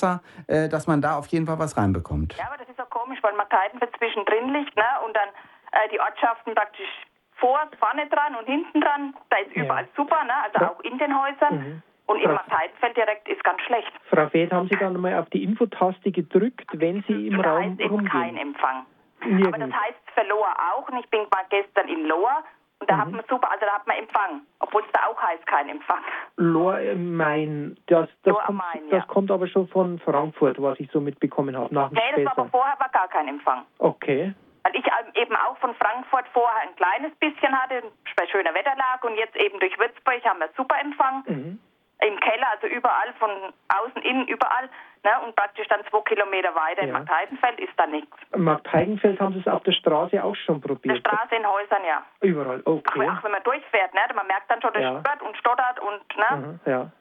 [0.47, 2.35] äh, dass man da auf jeden Fall was reinbekommt.
[2.37, 4.85] Ja, aber das ist auch komisch, weil man Keidenfeld zwischendrin liegt, ne?
[5.05, 5.29] Und dann
[5.71, 6.89] äh, die Ortschaften praktisch
[7.35, 9.89] vor, vorne dran und hinten dran, da ist überall ja.
[9.95, 10.33] super, ne?
[10.43, 11.55] Also auch in den Häusern.
[11.57, 11.83] Mhm.
[12.07, 13.91] Und im Markeidenfeld direkt ist ganz schlecht.
[14.11, 17.73] Frau Feth, haben Sie dann mal auf die Infotaste gedrückt, wenn Sie im da Raum
[17.73, 18.85] ist eben kein Empfang.
[19.25, 19.47] Nirgends.
[19.47, 20.87] Aber das heißt für Loa auch.
[20.87, 22.43] Und ich bin mal gestern in Loa
[22.85, 23.01] und da mhm.
[23.01, 26.03] hat man super, also da hat man Empfang, obwohl es da auch heißt kein Empfang.
[26.37, 28.99] Loa im Main, das, das, Loa kommt, Main, ja.
[28.99, 31.73] das kommt aber schon von Frankfurt, was ich so mitbekommen habe.
[31.73, 33.65] Nach nee, das war aber vorher war gar kein Empfang.
[33.79, 34.33] Okay.
[34.63, 37.83] Weil ich eben auch von Frankfurt vorher ein kleines bisschen hatte,
[38.15, 41.23] bei schöner Wetterlage und jetzt eben durch Würzburg haben wir super Empfang.
[41.27, 41.59] Mhm.
[42.05, 43.29] Im Keller, also überall, von
[43.67, 44.69] außen, innen, überall.
[45.03, 45.11] Ne?
[45.25, 46.87] Und praktisch dann zwei Kilometer weiter ja.
[46.87, 48.15] in Markt Heidenfeld ist da nichts.
[48.35, 50.97] Markt Heidenfeld haben Sie es auf der Straße auch schon probiert?
[50.97, 52.03] Auf der Straße in Häusern, ja.
[52.21, 53.07] Überall, okay.
[53.07, 54.01] Auch, auch wenn man durchfährt, ne?
[54.15, 54.99] man merkt dann schon, das ja.
[54.99, 56.37] stört und stottert und, ne?
[56.37, 56.91] Mhm, ja.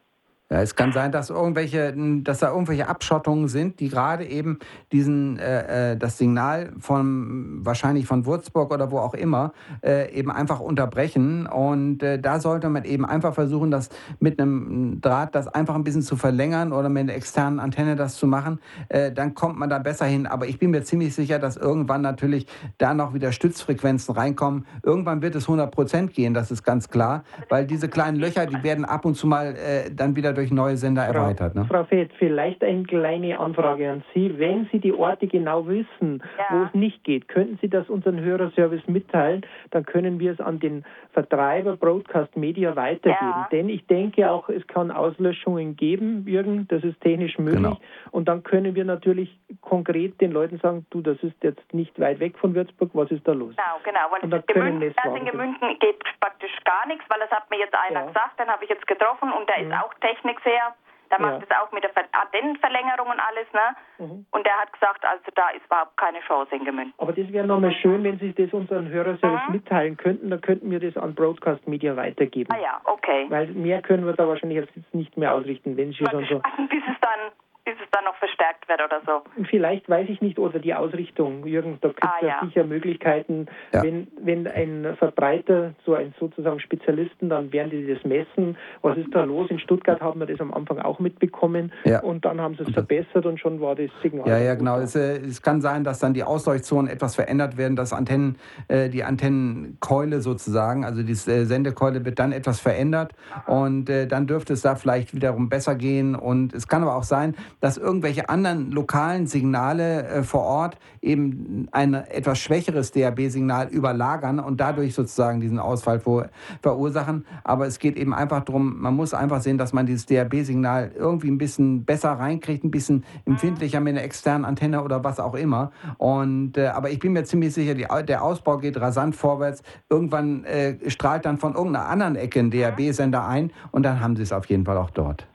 [0.50, 4.58] Ja, es kann sein, dass irgendwelche, dass da irgendwelche Abschottungen sind, die gerade eben
[4.92, 10.30] diesen äh, äh, das Signal von wahrscheinlich von Würzburg oder wo auch immer äh, eben
[10.30, 11.46] einfach unterbrechen.
[11.46, 13.88] Und äh, da sollte man eben einfach versuchen, das
[14.20, 18.16] mit einem Draht das einfach ein bisschen zu verlängern oder mit einer externen Antenne das
[18.16, 18.60] zu machen.
[18.90, 20.26] Äh, dann kommt man da besser hin.
[20.26, 24.66] Aber ich bin mir ziemlich sicher, dass irgendwann natürlich da noch wieder Stützfrequenzen reinkommen.
[24.82, 28.62] Irgendwann wird es 100 Prozent gehen, das ist ganz klar, weil diese kleinen Löcher, die
[28.62, 31.54] werden ab und zu mal äh, dann wieder durch neue Sender Frau, erweitert.
[31.54, 31.64] Ne?
[31.68, 34.38] Frau Feth, vielleicht eine kleine Anfrage an Sie.
[34.38, 36.44] Wenn Sie die Orte genau wissen, ja.
[36.50, 39.46] wo es nicht geht, könnten Sie das unseren Hörerservice mitteilen?
[39.70, 43.14] Dann können wir es an den Vertreiber Broadcast Media weitergeben.
[43.20, 43.48] Ja.
[43.52, 47.62] Denn ich denke auch, es kann Auslöschungen geben, Jürgen, das ist technisch möglich.
[47.62, 47.78] Genau.
[48.10, 52.20] Und dann können wir natürlich konkret den Leuten sagen, du, das ist jetzt nicht weit
[52.20, 53.54] weg von Würzburg, was ist da los?
[53.56, 54.00] Genau, genau.
[54.10, 57.58] Weil und dann Gemünden, also in Gemünden geht praktisch gar nichts, weil das hat mir
[57.58, 58.06] jetzt einer ja.
[58.06, 59.70] gesagt, den habe ich jetzt getroffen und der mhm.
[59.70, 59.94] ist auch
[60.24, 60.74] Technikseher.
[61.10, 61.62] Der macht es ja.
[61.62, 63.76] auch mit der Antennenverlängerung und alles, ne?
[63.98, 64.26] Mhm.
[64.32, 66.94] Und der hat gesagt, also da ist überhaupt keine Chance in Gemünden.
[66.98, 69.52] Aber das wäre nochmal schön, wenn Sie das unseren Hörerservice mhm.
[69.52, 72.50] mitteilen könnten, dann könnten wir das an Broadcast Media weitergeben.
[72.52, 73.26] Ah ja, okay.
[73.28, 76.40] Weil mehr können wir da wahrscheinlich jetzt nicht mehr ausrichten, wenn Sie schon so...
[76.68, 77.30] Bis es dann
[77.64, 79.44] bis es dann noch verstärkt wird oder so.
[79.48, 82.40] Vielleicht weiß ich nicht, oder die Ausrichtung, Jürgen, da gibt es ah, ja.
[82.44, 83.82] sicher Möglichkeiten, ja.
[83.82, 89.14] wenn, wenn ein Verbreiter, so ein sozusagen Spezialisten, dann werden die das messen, was ist
[89.14, 89.50] da los?
[89.50, 92.00] In Stuttgart haben wir das am Anfang auch mitbekommen ja.
[92.00, 94.28] und dann haben sie es verbessert und schon war das Signal.
[94.28, 94.78] Ja, ja, genau.
[94.78, 98.36] Es, äh, es, kann sein, dass dann die Ausleuchtzonen etwas verändert werden, dass Antennen,
[98.68, 103.12] äh, die Antennenkeule sozusagen, also die äh, Sendekeule wird dann etwas verändert
[103.46, 107.04] und äh, dann dürfte es da vielleicht wiederum besser gehen und es kann aber auch
[107.04, 114.38] sein, dass irgendwelche anderen lokalen Signale äh, vor Ort eben ein etwas schwächeres DAB-Signal überlagern
[114.38, 116.28] und dadurch sozusagen diesen Ausfall vor,
[116.62, 117.26] verursachen.
[117.44, 121.30] Aber es geht eben einfach darum, man muss einfach sehen, dass man dieses DAB-Signal irgendwie
[121.30, 125.72] ein bisschen besser reinkriegt, ein bisschen empfindlicher mit einer externen Antenne oder was auch immer.
[125.98, 129.62] Und, äh, aber ich bin mir ziemlich sicher, die, der Ausbau geht rasant vorwärts.
[129.88, 134.22] Irgendwann äh, strahlt dann von irgendeiner anderen Ecke ein DAB-Sender ein und dann haben sie
[134.22, 135.26] es auf jeden Fall auch dort.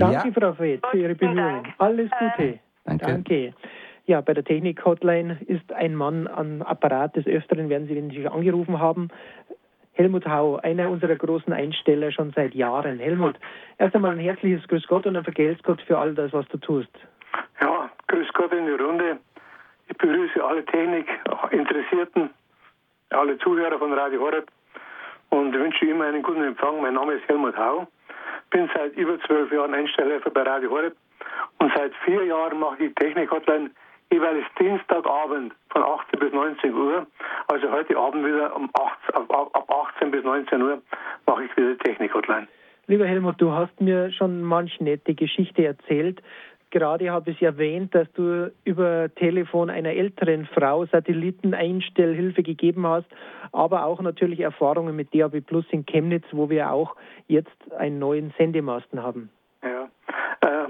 [0.00, 0.34] Danke, ja.
[0.34, 1.66] Frau Fred, für Ihre Bemühungen.
[1.78, 2.58] Alles Gute.
[2.84, 3.06] Danke.
[3.06, 3.54] Danke.
[4.06, 7.14] Ja, bei der Technik-Hotline ist ein Mann am Apparat.
[7.14, 9.08] Des Öfteren werden Sie, wenn Sie angerufen haben,
[9.92, 12.98] Helmut Hau, einer unserer großen Einsteller schon seit Jahren.
[12.98, 13.36] Helmut,
[13.78, 16.58] erst einmal ein herzliches Grüß Gott und ein Vergelt's Gott für all das, was du
[16.58, 16.90] tust.
[17.60, 19.18] Ja, Grüß Gott in die Runde.
[19.88, 22.30] Ich begrüße alle Technik-Interessierten,
[23.10, 24.50] alle Zuhörer von Radio Horeb
[25.28, 26.80] und wünsche immer einen guten Empfang.
[26.80, 27.86] Mein Name ist Helmut Hau
[28.50, 30.96] bin seit über zwölf Jahren Einstellhelfer bei Radio Horeb
[31.58, 33.70] und seit vier Jahren mache ich Technik-Hotline
[34.12, 37.06] jeweils Dienstagabend von 18 bis 19 Uhr.
[37.48, 40.82] Also heute Abend wieder um 8, ab, ab 18 bis 19 Uhr
[41.26, 42.48] mache ich wieder Technik-Hotline.
[42.86, 46.20] Lieber Helmut, du hast mir schon manch nette Geschichte erzählt.
[46.70, 53.08] Gerade habe ich erwähnt, dass du über Telefon einer älteren Frau Satelliteneinstellhilfe gegeben hast,
[53.52, 56.94] aber auch natürlich Erfahrungen mit DAB Plus in Chemnitz, wo wir auch
[57.26, 59.30] jetzt einen neuen Sendemasten haben.
[59.62, 59.88] Ja,
[60.40, 60.68] äh,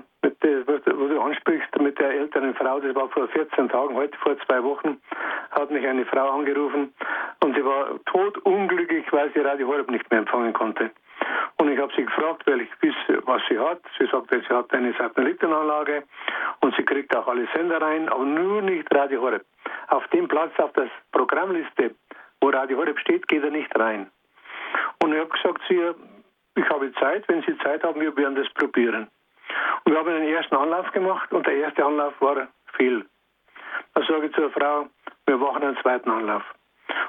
[0.66, 4.62] was du ansprichst mit der älteren Frau, das war vor 14 Tagen, heute vor zwei
[4.64, 4.98] Wochen,
[5.50, 6.92] hat mich eine Frau angerufen
[7.42, 10.90] und sie war totunglücklich, weil sie Radio Horeb nicht mehr empfangen konnte.
[11.60, 13.82] Und ich habe sie gefragt, weil ich wisse, was sie hat.
[13.98, 16.04] Sie sagte, sie hat eine Satellitenanlage
[16.60, 19.44] und sie kriegt auch alle Sender rein, aber nur nicht Radio Horeb.
[19.88, 21.94] Auf dem Platz auf der Programmliste,
[22.40, 24.10] wo Radio Horeb steht, geht er nicht rein.
[25.02, 25.94] Und ich habe gesagt zu ihr,
[26.54, 29.08] ich habe Zeit, wenn Sie Zeit haben, wir werden das probieren.
[29.84, 33.04] Und wir haben einen ersten Anlauf gemacht und der erste Anlauf war viel.
[33.92, 34.88] Dann sage ich zur Frau,
[35.26, 36.42] wir machen einen zweiten Anlauf.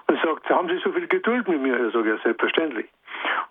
[0.08, 1.88] Und sagt, haben Sie so viel Geduld mit mir?
[1.88, 2.90] Ich sage, ja, selbstverständlich.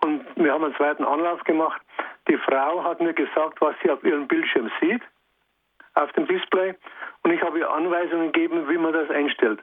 [0.03, 1.81] Und wir haben einen zweiten Anlauf gemacht.
[2.29, 5.03] Die Frau hat mir gesagt, was sie auf ihrem Bildschirm sieht,
[5.95, 6.75] auf dem Display.
[7.23, 9.61] Und ich habe ihr Anweisungen gegeben, wie man das einstellt.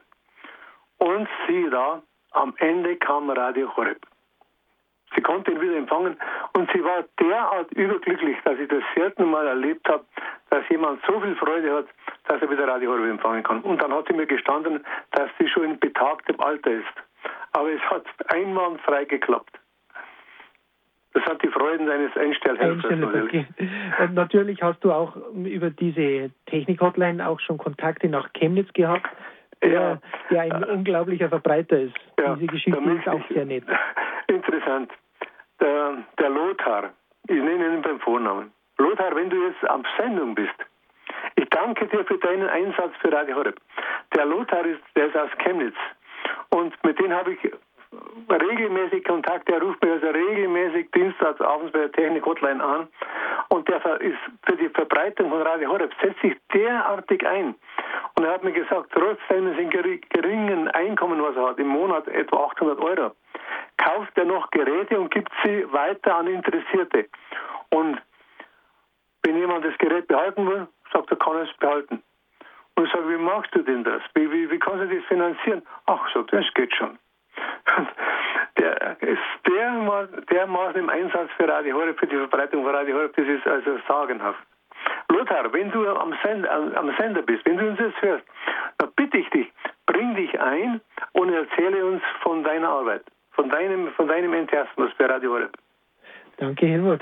[0.98, 4.04] Und sie da, am Ende kam Radio Horeb.
[5.14, 6.18] Sie konnte ihn wieder empfangen
[6.52, 10.04] und sie war derart überglücklich, dass ich das selten mal erlebt habe,
[10.50, 11.86] dass jemand so viel Freude hat,
[12.26, 13.62] dass er wieder Radio Horeb empfangen kann.
[13.62, 16.86] Und dann hat sie mir gestanden, dass sie schon in betagtem Alter ist.
[17.52, 19.58] Aber es hat einwandfrei geklappt.
[21.18, 23.24] Das hat die Freuden eines Einstellhelfers.
[23.24, 23.46] Okay.
[23.98, 29.08] Und natürlich hast du auch über diese Technik-Hotline auch schon Kontakte nach Chemnitz gehabt,
[29.60, 29.98] der, ja.
[30.30, 31.94] der ein äh, unglaublicher Verbreiter ist.
[32.20, 33.64] Ja, diese Geschichte ist auch sehr nett.
[34.28, 34.92] Interessant.
[35.60, 36.90] Der, der Lothar,
[37.26, 38.52] ich nenne ihn beim Vornamen.
[38.78, 40.54] Lothar, wenn du jetzt am Sendung bist,
[41.34, 43.58] ich danke dir für deinen Einsatz für Radio Horeb.
[44.14, 45.74] Der Lothar ist, der ist aus Chemnitz.
[46.50, 47.52] Und mit dem habe ich
[48.30, 49.48] regelmäßig Kontakt.
[49.48, 52.88] Der ruft mir also regelmäßig dienstags abends bei der Technik-Hotline an.
[53.48, 57.54] Und der ist für die Verbreitung von Radio Horeb setzt sich derartig ein.
[58.16, 59.56] Und er hat mir gesagt, trotz seines
[60.10, 63.12] geringen Einkommen, was er hat, im Monat etwa 800 Euro,
[63.76, 67.06] kauft er noch Geräte und gibt sie weiter an Interessierte.
[67.70, 68.00] Und
[69.22, 72.02] wenn jemand das Gerät behalten will, sagt er, kann er es behalten.
[72.74, 74.02] Und ich sage, wie machst du denn das?
[74.14, 75.62] Wie, wie, wie kannst du das finanzieren?
[75.86, 76.98] Ach, sagt das geht schon.
[78.58, 83.14] Der ist dermaßen, dermaßen im Einsatz für Radio Horeb, für die Verbreitung von Radio Horeb,
[83.16, 84.40] das ist also sagenhaft.
[85.10, 88.24] Lothar, wenn du am Sender, am Sender bist, wenn du uns jetzt hörst,
[88.78, 89.50] dann bitte ich dich,
[89.86, 90.80] bring dich ein
[91.12, 95.56] und erzähle uns von deiner Arbeit, von deinem, von deinem Enthusiasmus für Radio Horeb.
[96.38, 97.00] Danke, Helmut.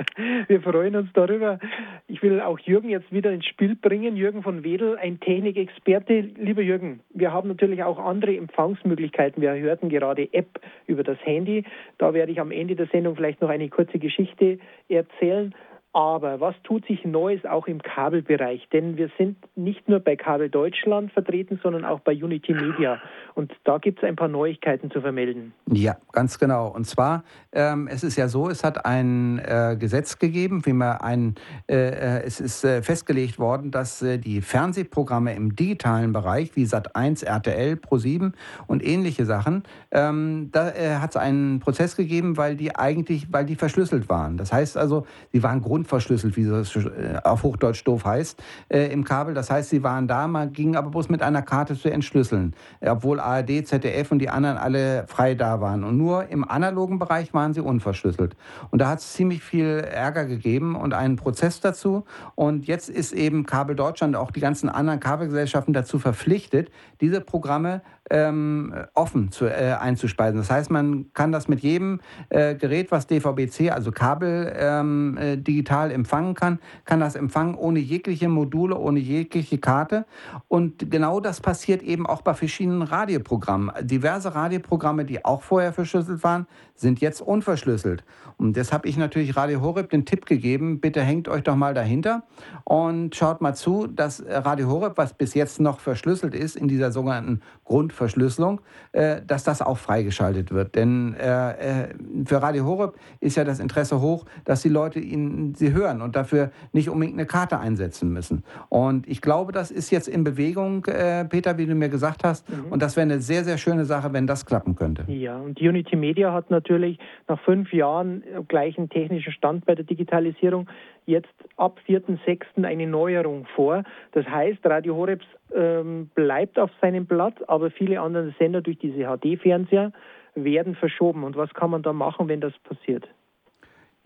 [0.48, 1.58] Wir freuen uns darüber.
[2.06, 4.16] Ich will auch Jürgen jetzt wieder ins Spiel bringen.
[4.16, 6.20] Jürgen von Wedel, ein Technikexperte.
[6.38, 9.42] Lieber Jürgen, wir haben natürlich auch andere Empfangsmöglichkeiten.
[9.42, 11.64] Wir hörten gerade App über das Handy.
[11.98, 15.54] Da werde ich am Ende der Sendung vielleicht noch eine kurze Geschichte erzählen.
[15.98, 18.68] Aber was tut sich Neues auch im Kabelbereich?
[18.72, 23.00] Denn wir sind nicht nur bei Kabel Deutschland vertreten, sondern auch bei Unity Media.
[23.34, 25.54] Und da gibt es ein paar Neuigkeiten zu vermelden.
[25.72, 26.68] Ja, ganz genau.
[26.68, 30.98] Und zwar, ähm, es ist ja so, es hat ein äh, Gesetz gegeben, wie man
[30.98, 31.34] ein,
[31.68, 36.62] äh, äh es ist äh, festgelegt worden, dass äh, die Fernsehprogramme im digitalen Bereich wie
[36.62, 38.34] Sat1, RTL, Pro7
[38.68, 43.46] und ähnliche Sachen, ähm, da äh, hat es einen Prozess gegeben, weil die eigentlich, weil
[43.46, 44.36] die verschlüsselt waren.
[44.36, 48.92] Das heißt also, sie waren grund verschlüsselt, wie das äh, auf Hochdeutsch doof heißt, äh,
[48.92, 49.34] im Kabel.
[49.34, 53.20] Das heißt, sie waren da, man ging aber bloß mit einer Karte zu entschlüsseln, obwohl
[53.20, 55.84] ARD, ZDF und die anderen alle frei da waren.
[55.84, 58.36] Und nur im analogen Bereich waren sie unverschlüsselt.
[58.70, 62.04] Und da hat es ziemlich viel Ärger gegeben und einen Prozess dazu.
[62.34, 66.70] Und jetzt ist eben Kabel Deutschland, auch die ganzen anderen Kabelgesellschaften dazu verpflichtet,
[67.00, 70.38] diese Programme ähm, offen zu, äh, einzuspeisen.
[70.38, 75.36] Das heißt, man kann das mit jedem äh, Gerät, was DVB-C, also Kabel ähm, äh,
[75.36, 80.06] digital empfangen kann, kann das empfangen ohne jegliche Module, ohne jegliche Karte.
[80.48, 83.70] Und genau das passiert eben auch bei verschiedenen Radioprogrammen.
[83.86, 86.46] Diverse Radioprogramme, die auch vorher verschlüsselt waren,
[86.78, 88.04] sind jetzt unverschlüsselt.
[88.36, 91.74] Und das habe ich natürlich Radio Horeb den Tipp gegeben, bitte hängt euch doch mal
[91.74, 92.22] dahinter
[92.64, 96.92] und schaut mal zu, dass Radio Horeb, was bis jetzt noch verschlüsselt ist, in dieser
[96.92, 98.60] sogenannten Grundverschlüsselung,
[98.92, 100.76] äh, dass das auch freigeschaltet wird.
[100.76, 105.54] Denn äh, äh, für Radio Horeb ist ja das Interesse hoch, dass die Leute ihn,
[105.56, 108.44] sie hören und dafür nicht unbedingt eine Karte einsetzen müssen.
[108.68, 112.48] Und ich glaube, das ist jetzt in Bewegung, Peter, wie du mir gesagt hast.
[112.48, 112.70] Mhm.
[112.70, 115.04] Und das wäre eine sehr, sehr schöne Sache, wenn das klappen könnte.
[115.08, 119.84] Ja, und Unity Media hat natürlich natürlich nach fünf Jahren gleichen technischen Stand bei der
[119.84, 120.68] Digitalisierung
[121.06, 122.64] jetzt ab 4.6.
[122.64, 123.82] eine Neuerung vor.
[124.12, 129.04] Das heißt, Radio Horebs ähm, bleibt auf seinem Platz, aber viele andere Sender durch diese
[129.04, 129.92] HD-Fernseher
[130.34, 131.24] werden verschoben.
[131.24, 133.08] Und was kann man da machen, wenn das passiert?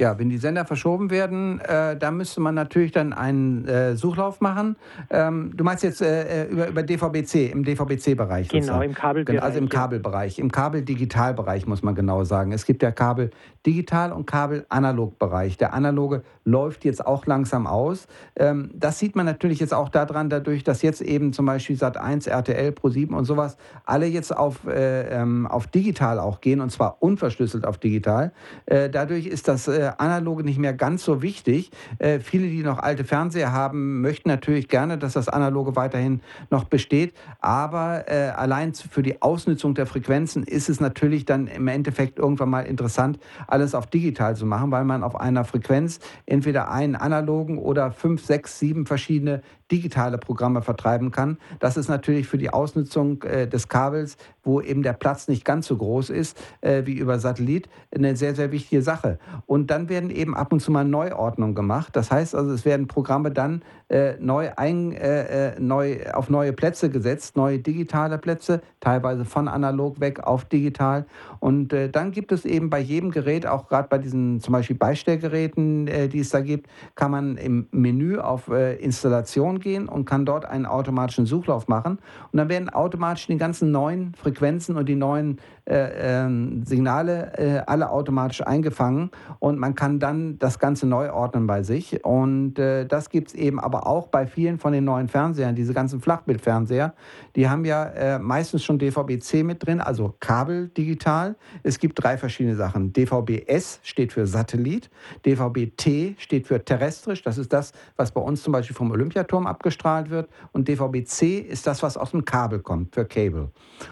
[0.02, 4.40] Ja, wenn die Sender verschoben werden, äh, da müsste man natürlich dann einen äh, Suchlauf
[4.40, 4.74] machen.
[5.10, 8.48] Ähm, du meinst jetzt äh, äh über, über DVB-C, im DVB-C-Bereich.
[8.48, 9.40] Genau, im Kabelbereich.
[9.40, 12.50] Also im Kabelbereich, im Kabel-Digital-Bereich muss man genau sagen.
[12.50, 15.56] Es gibt ja Kabel-Digital- und Kabel-Analog-Bereich.
[15.58, 18.08] Der analoge läuft jetzt auch langsam aus.
[18.34, 22.28] Ähm, das sieht man natürlich jetzt auch daran, dadurch, dass jetzt eben zum Beispiel Sat1,
[22.28, 26.96] RTL, Pro7 und sowas alle jetzt auf, äh, ähm, auf digital auch gehen und zwar
[27.00, 28.32] unverschlüsselt auf digital.
[28.66, 29.68] Äh, dadurch ist das
[30.00, 31.70] analoge nicht mehr ganz so wichtig.
[31.98, 36.64] Äh, viele, die noch alte Fernseher haben, möchten natürlich gerne, dass das analoge weiterhin noch
[36.64, 37.14] besteht.
[37.40, 42.50] Aber äh, allein für die Ausnutzung der Frequenzen ist es natürlich dann im Endeffekt irgendwann
[42.50, 47.59] mal interessant, alles auf digital zu machen, weil man auf einer Frequenz entweder einen analogen
[47.59, 51.38] oder fünf, sechs, sieben verschiedene digitale Programme vertreiben kann.
[51.58, 55.66] Das ist natürlich für die Ausnutzung äh, des Kabels, wo eben der Platz nicht ganz
[55.66, 59.18] so groß ist äh, wie über Satellit, eine sehr, sehr wichtige Sache.
[59.46, 61.96] Und dann werden eben ab und zu mal Neuordnungen gemacht.
[61.96, 66.55] Das heißt also, es werden Programme dann äh, neu, ein, äh, äh, neu auf neue
[66.55, 71.05] Plätze gesetzt, neue digitale Plätze, teilweise von analog weg auf digital.
[71.40, 74.76] Und äh, dann gibt es eben bei jedem Gerät, auch gerade bei diesen zum Beispiel
[74.76, 80.46] Beistellgeräten, die es da gibt, kann man im Menü auf Installation gehen und kann dort
[80.46, 81.98] einen automatischen Suchlauf machen.
[82.33, 87.62] Und dann werden automatisch die ganzen neuen Frequenzen und die neuen äh, äh, Signale äh,
[87.66, 92.05] alle automatisch eingefangen und man kann dann das Ganze neu ordnen bei sich.
[92.05, 95.72] Und äh, das gibt es eben aber auch bei vielen von den neuen Fernsehern, diese
[95.72, 96.94] ganzen Flachbildfernseher.
[97.37, 101.37] Die haben ja äh, meistens schon DVB-C mit drin, also Kabel digital.
[101.62, 102.92] Es gibt drei verschiedene Sachen.
[102.92, 104.90] DVB-S steht für Satellit,
[105.25, 110.11] DVB-T steht für terrestrisch, das ist das, was bei uns zum Beispiel vom Olympiaturm abgestrahlt
[110.11, 110.29] wird.
[110.51, 113.51] Und DVB-C ist das, was aus dem Kabel kommt, für Cable.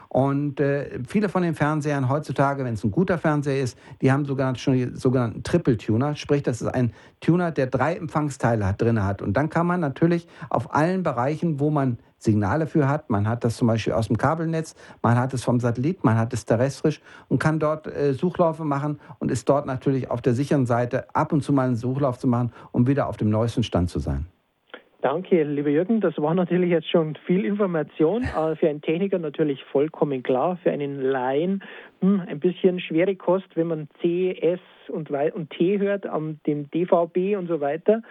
[0.09, 4.24] Und äh, viele von den Fernsehern heutzutage, wenn es ein guter Fernseher ist, die haben
[4.24, 6.16] sogar schon die sogenannten Triple-Tuner.
[6.16, 9.20] Sprich, das ist ein Tuner, der drei Empfangsteile hat, drin hat.
[9.20, 13.10] Und dann kann man natürlich auf allen Bereichen, wo man Signale für hat.
[13.10, 16.32] Man hat das zum Beispiel aus dem Kabelnetz, man hat es vom Satellit, man hat
[16.32, 20.64] es terrestrisch und kann dort äh, Suchlaufe machen und ist dort natürlich auf der sicheren
[20.64, 23.90] Seite ab und zu mal einen Suchlauf zu machen, um wieder auf dem neuesten Stand
[23.90, 24.24] zu sein.
[25.02, 26.02] Danke, lieber Jürgen.
[26.02, 28.22] Das war natürlich jetzt schon viel Information.
[28.22, 30.58] Äh, für einen Techniker natürlich vollkommen klar.
[30.62, 31.62] Für einen Laien
[32.00, 36.70] hm, ein bisschen schwere Kost, wenn man C, S und, und T hört, am dem
[36.70, 38.02] DVB und so weiter.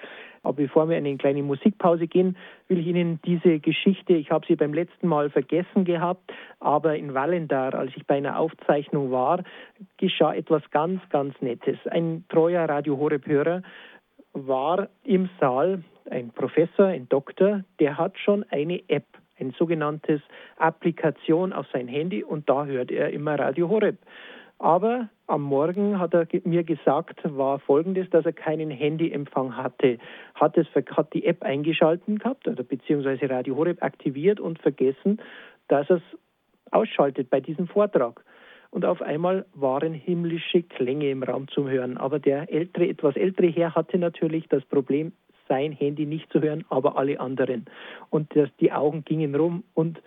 [0.42, 2.36] Aber bevor wir in eine kleine Musikpause gehen,
[2.68, 7.14] will ich Ihnen diese Geschichte, ich habe sie beim letzten Mal vergessen gehabt, aber in
[7.14, 9.44] Wallendar, als ich bei einer Aufzeichnung war,
[9.98, 11.78] geschah etwas ganz, ganz Nettes.
[11.92, 13.62] Ein treuer Radio Horeb-Hörer
[14.34, 19.06] war im Saal ein Professor, ein Doktor, der hat schon eine App,
[19.40, 20.22] ein sogenanntes
[20.58, 23.98] Applikation auf sein Handy und da hört er immer Radio Horeb.
[24.60, 30.00] Aber am Morgen hat er mir gesagt, war folgendes, dass er keinen Handyempfang hatte.
[30.36, 35.22] Hat, es, hat die App eingeschalten gehabt oder beziehungsweise Radio Horeb aktiviert und vergessen,
[35.70, 36.04] dass er es
[36.72, 38.22] ausschaltet bei diesem Vortrag.
[38.72, 41.98] Und auf einmal waren himmlische Klänge im Raum zum Hören.
[41.98, 45.14] Aber der ältere, etwas ältere Herr hatte natürlich das Problem,
[45.50, 47.66] sein Handy nicht zu hören, aber alle anderen.
[48.10, 50.00] Und das, die Augen gingen rum und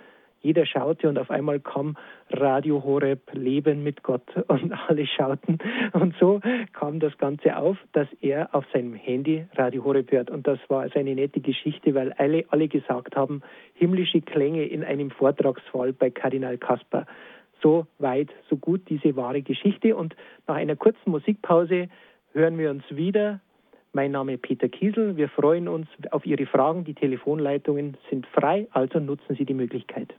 [0.42, 1.96] jeder schaute und auf einmal kam
[2.30, 5.58] Radio Horeb, Leben mit Gott und alle schauten.
[5.92, 6.40] Und so
[6.72, 10.30] kam das Ganze auf, dass er auf seinem Handy Radio Horeb hört.
[10.30, 13.42] Und das war also eine nette Geschichte, weil alle, alle gesagt haben,
[13.74, 17.06] himmlische Klänge in einem Vortragsfall bei Kardinal Kasper.
[17.62, 19.94] So weit, so gut diese wahre Geschichte.
[19.94, 20.16] Und
[20.48, 21.88] nach einer kurzen Musikpause
[22.32, 23.40] hören wir uns wieder
[23.92, 25.16] mein Name ist Peter Kiesel.
[25.16, 26.84] Wir freuen uns auf Ihre Fragen.
[26.84, 30.14] Die Telefonleitungen sind frei, also nutzen Sie die Möglichkeit.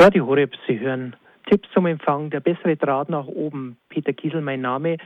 [0.00, 1.16] Radio Horeb, Sie hören
[1.48, 3.78] Tipps zum Empfang, der bessere Draht nach oben.
[3.88, 4.98] Peter Kiesel, mein Name.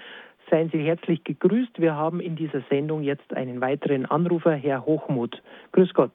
[0.53, 1.81] Seien Sie herzlich gegrüßt.
[1.81, 5.43] Wir haben in dieser Sendung jetzt einen weiteren Anrufer, Herr Hochmuth.
[5.73, 6.13] Grüß Gott.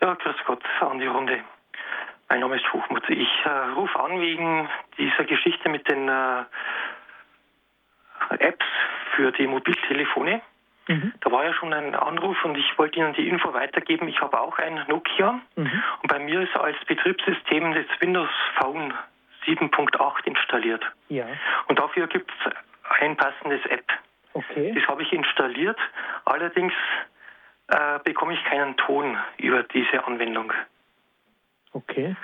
[0.00, 1.40] Ja, grüß Gott an die Runde.
[2.28, 3.10] Mein Name ist Hochmuth.
[3.10, 6.44] Ich äh, rufe an wegen dieser Geschichte mit den äh,
[8.38, 8.64] Apps
[9.16, 10.40] für die Mobiltelefone.
[10.86, 11.12] Mhm.
[11.22, 14.06] Da war ja schon ein Anruf und ich wollte Ihnen die Info weitergeben.
[14.06, 15.82] Ich habe auch ein Nokia mhm.
[16.00, 18.94] und bei mir ist als Betriebssystem das Windows Phone
[19.46, 20.84] 7.8 installiert.
[21.08, 21.26] Ja.
[21.66, 22.52] Und dafür gibt es
[23.00, 23.86] ein passendes App.
[24.34, 24.72] Okay.
[24.74, 25.78] Das habe ich installiert.
[26.24, 26.72] Allerdings
[27.68, 30.52] äh, bekomme ich keinen Ton über diese Anwendung.
[31.72, 32.16] Okay.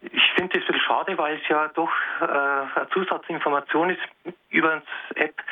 [0.00, 1.90] Ich finde das ein bisschen schade, weil es ja doch
[2.20, 4.02] äh, eine Zusatzinformation ist
[4.50, 5.42] über das App,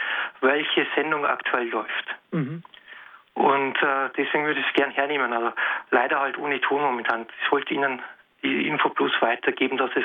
[0.40, 2.16] welche Sendung aktuell läuft.
[2.32, 2.62] Mhm.
[3.34, 5.54] Und äh, deswegen würde ich es gern hernehmen, aber
[5.90, 7.26] leider halt ohne Ton momentan.
[7.44, 8.02] Ich wollte Ihnen
[8.42, 10.04] die Info Plus weitergeben, dass es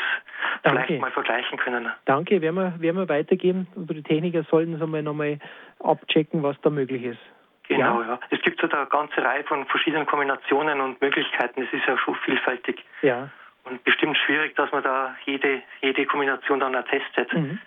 [0.63, 0.84] Danke.
[0.86, 1.91] vielleicht mal vergleichen können.
[2.06, 3.67] Danke, werden wir, werden wir weitergeben.
[3.76, 5.39] Die Techniker sollten es einmal nochmal
[5.80, 7.19] abchecken, was da möglich ist.
[7.67, 8.08] Genau, ja.
[8.10, 8.19] ja.
[8.30, 11.63] Es gibt so eine ganze Reihe von verschiedenen Kombinationen und Möglichkeiten.
[11.63, 12.84] Es ist ja schon vielfältig.
[13.02, 13.30] Ja.
[13.65, 17.34] Und bestimmt schwierig, dass man da jede, jede Kombination dann ertestet.
[17.34, 17.60] Mhm.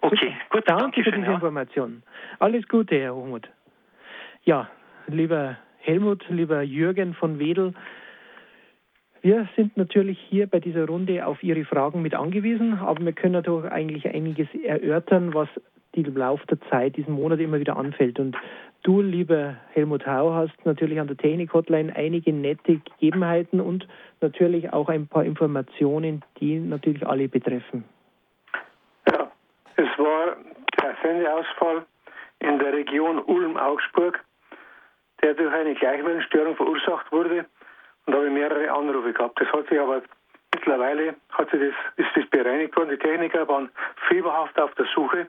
[0.00, 0.60] Okay, Super.
[0.60, 0.68] gut.
[0.68, 1.34] Danke für diese ja.
[1.34, 2.02] Information.
[2.38, 3.48] Alles Gute, Herr Hochmuth.
[4.44, 4.68] Ja,
[5.06, 7.74] lieber Helmut, lieber Jürgen von Wedel,
[9.24, 13.32] wir sind natürlich hier bei dieser Runde auf Ihre Fragen mit angewiesen, aber wir können
[13.32, 15.48] natürlich eigentlich einiges erörtern, was
[15.92, 18.18] im Laufe der Zeit, diesen Monat immer wieder anfällt.
[18.18, 18.36] Und
[18.82, 23.88] du, lieber Helmut Hau, hast natürlich an der Technik-Hotline einige nette Gegebenheiten und
[24.20, 27.84] natürlich auch ein paar Informationen, die natürlich alle betreffen.
[29.10, 29.30] Ja,
[29.76, 30.36] es war
[30.82, 31.86] der Sendeausfall
[32.40, 34.22] in der Region Ulm-Augsburg,
[35.22, 37.46] der durch eine Gleichwellenstörung verursacht wurde.
[38.06, 39.40] Und da habe ich mehrere Anrufe gehabt.
[39.40, 40.02] Das hat sich aber
[40.54, 42.90] mittlerweile hat sich das, ist das bereinigt worden.
[42.90, 43.70] Die Techniker waren
[44.08, 45.26] fieberhaft auf der Suche,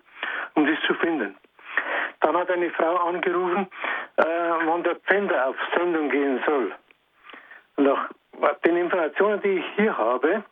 [0.55, 1.35] um das zu finden.
[2.21, 3.67] Dann hat eine Frau angerufen,
[4.17, 6.73] äh, wann der Pfänder auf Sendung gehen soll.
[7.77, 8.09] Nach
[8.63, 10.43] den Informationen, die ich hier habe,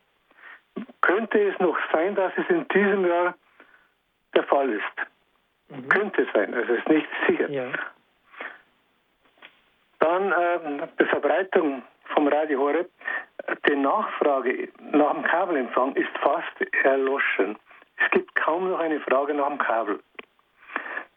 [1.00, 3.34] könnte es noch sein, dass es in diesem Jahr
[4.34, 5.08] der Fall ist.
[5.68, 5.88] Mhm.
[5.88, 7.48] Könnte sein, also ist nicht sicher.
[7.50, 7.66] Ja.
[10.00, 11.82] Dann äh, die Verbreitung
[12.14, 12.88] vom Radio Horeb.
[13.68, 17.56] Die Nachfrage nach dem Kabelempfang ist fast erloschen.
[17.96, 20.00] Es gibt kaum noch eine Frage nach dem Kabel.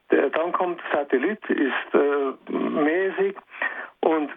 [0.10, 3.36] Dann kommt Satellit, ist äh, mäßig
[4.02, 4.32] und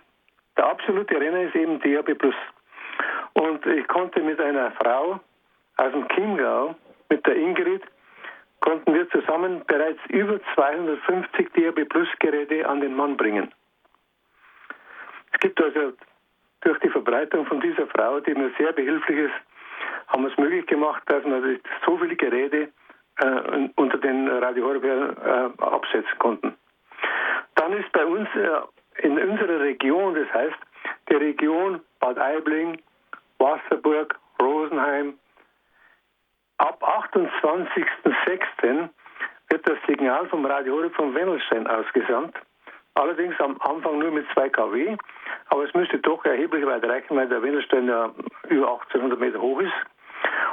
[0.56, 2.16] der absolute Renner ist eben DAB+.
[3.34, 5.20] Und ich konnte mit einer Frau
[5.76, 6.74] aus dem Chiemgau,
[7.08, 7.82] mit der Ingrid,
[8.60, 13.52] konnten wir zusammen bereits über 250 DAB Plus Geräte an den Mann bringen.
[15.32, 15.94] Es gibt also
[16.62, 19.34] durch die Verbreitung von dieser Frau, die mir sehr behilflich ist,
[20.08, 22.68] haben wir es möglich gemacht, dass wir so viele Geräte
[23.18, 26.54] äh, unter den Radio Horeb äh, absetzen konnten.
[27.54, 30.58] Dann ist bei uns äh, in unserer Region, das heißt
[31.08, 32.80] die Region Bad Aibling,
[33.38, 35.14] Wasserburg, Rosenheim,
[36.58, 38.88] ab 28.06.
[39.48, 42.34] wird das Signal vom Radio von Wendelstein ausgesandt.
[42.94, 44.96] Allerdings am Anfang nur mit 2 kW,
[45.50, 48.10] aber es müsste doch erheblich weit reichen, weil der Wendelstein ja
[48.48, 49.72] über 1800 Meter hoch ist.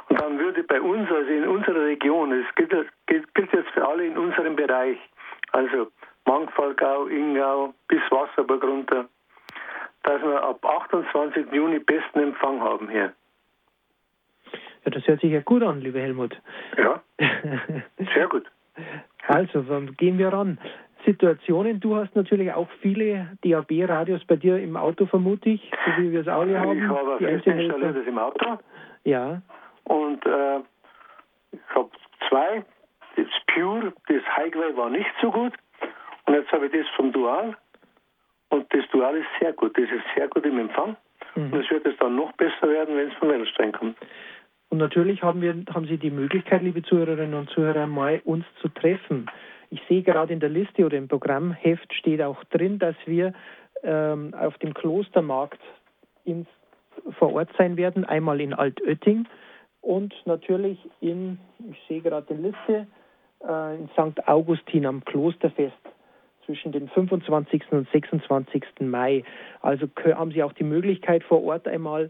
[0.10, 2.72] Und dann würde bei uns, also in unserer Region, es gilt,
[3.06, 4.98] gilt, jetzt für alle in unserem Bereich,
[5.52, 5.88] also
[6.26, 9.06] Mangfallgau, Ingau bis Wasserburg runter,
[10.04, 11.52] dass wir ab 28.
[11.52, 13.14] Juni besten Empfang haben hier.
[14.86, 16.40] Ja, das hört sich ja gut an, lieber Helmut.
[16.78, 17.02] Ja,
[18.14, 18.46] sehr gut.
[19.28, 20.58] Also, dann gehen wir ran.
[21.08, 26.12] Situationen, du hast natürlich auch viele DAB-Radios bei dir im Auto, vermute ich, so wie
[26.12, 26.78] wir es alle haben.
[26.78, 28.58] Ich habe fest installiert im Auto.
[29.06, 29.42] Ja.
[29.86, 30.60] Und äh,
[31.54, 31.90] ich habe
[32.28, 32.66] zwei.
[33.16, 35.54] Das Pure, das Highway war nicht so gut.
[36.26, 37.56] Und jetzt habe ich das vom Dual.
[38.50, 39.78] Und das Dual ist sehr gut.
[39.78, 40.98] Das ist sehr gut im Empfang.
[41.36, 41.54] Mhm.
[41.54, 43.98] Und es wird es dann noch besser werden, wenn es von Wellenstein kommt.
[44.70, 48.68] Und natürlich haben, wir, haben Sie die Möglichkeit, liebe Zuhörerinnen und Zuhörer, mal uns zu
[48.68, 49.28] treffen.
[49.70, 53.34] Ich sehe gerade in der Liste oder im Programmheft steht auch drin, dass wir
[53.84, 55.60] ähm, auf dem Klostermarkt
[56.24, 56.48] ins,
[57.18, 59.28] vor Ort sein werden, einmal in Altötting
[59.82, 61.40] und natürlich in,
[61.70, 62.88] ich sehe gerade die Liste,
[63.48, 64.28] äh, in St.
[64.28, 65.76] Augustin am Klosterfest
[66.46, 67.72] zwischen dem 25.
[67.72, 68.64] und 26.
[68.80, 69.24] Mai.
[69.62, 72.10] Also haben Sie auch die Möglichkeit, vor Ort einmal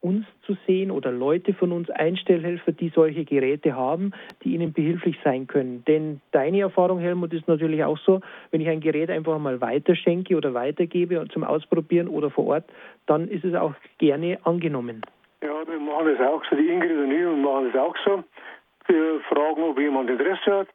[0.00, 5.16] uns zu sehen oder Leute von uns, Einstellhelfer, die solche Geräte haben, die ihnen behilflich
[5.24, 5.84] sein können.
[5.86, 8.20] Denn deine Erfahrung, Helmut, ist natürlich auch so,
[8.50, 12.64] wenn ich ein Gerät einfach mal weiterschenke oder weitergebe zum Ausprobieren oder vor Ort,
[13.06, 15.02] dann ist es auch gerne angenommen.
[15.42, 18.24] Ja, wir machen das auch so, die Ingrid und ich machen das auch so.
[18.86, 20.68] Wir fragen, ob jemand Interesse hat.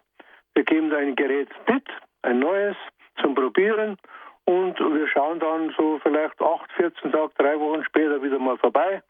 [0.55, 1.83] Wir geben ein Gerät mit,
[2.23, 2.75] ein neues,
[3.21, 3.97] zum Probieren.
[4.45, 9.01] Und wir schauen dann so vielleicht 8, 14 Tage, drei Wochen später wieder mal vorbei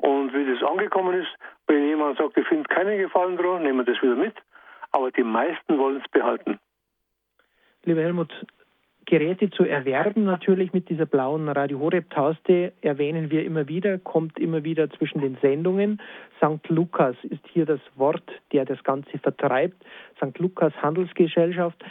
[0.00, 1.28] und wie das angekommen ist,
[1.66, 4.34] wenn jemand sagt, ich finde keinen Gefallen dran, nehmen wir das wieder mit.
[4.92, 6.58] Aber die meisten wollen es behalten.
[7.84, 8.32] Lieber Helmut,
[9.06, 14.64] Geräte zu erwerben, natürlich mit dieser blauen Radio Horeb-Taste, erwähnen wir immer wieder, kommt immer
[14.64, 16.00] wieder zwischen den Sendungen.
[16.36, 16.68] St.
[16.68, 18.22] Lukas ist hier das Wort,
[18.52, 19.84] der das Ganze vertreibt.
[20.16, 20.38] St.
[20.38, 21.84] Lukas Handelsgesellschaft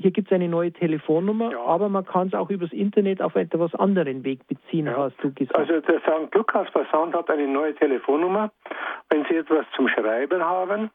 [0.00, 1.60] hier gibt es eine neue Telefonnummer, ja.
[1.60, 4.96] aber man kann es auch übers Internet auf etwas anderen Weg beziehen, ja.
[4.96, 5.58] hast du gesagt.
[5.58, 6.34] Also der St.
[6.34, 8.50] Lukas Versand hat eine neue Telefonnummer.
[9.10, 10.90] Wenn Sie etwas zum Schreiben haben,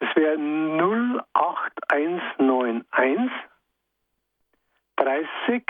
[0.00, 0.36] es wäre
[1.34, 3.30] 08191
[4.96, 5.62] 30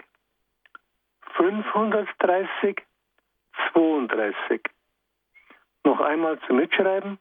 [1.36, 2.82] 530
[3.72, 4.60] 32.
[5.84, 7.18] Noch einmal zum Mitschreiben.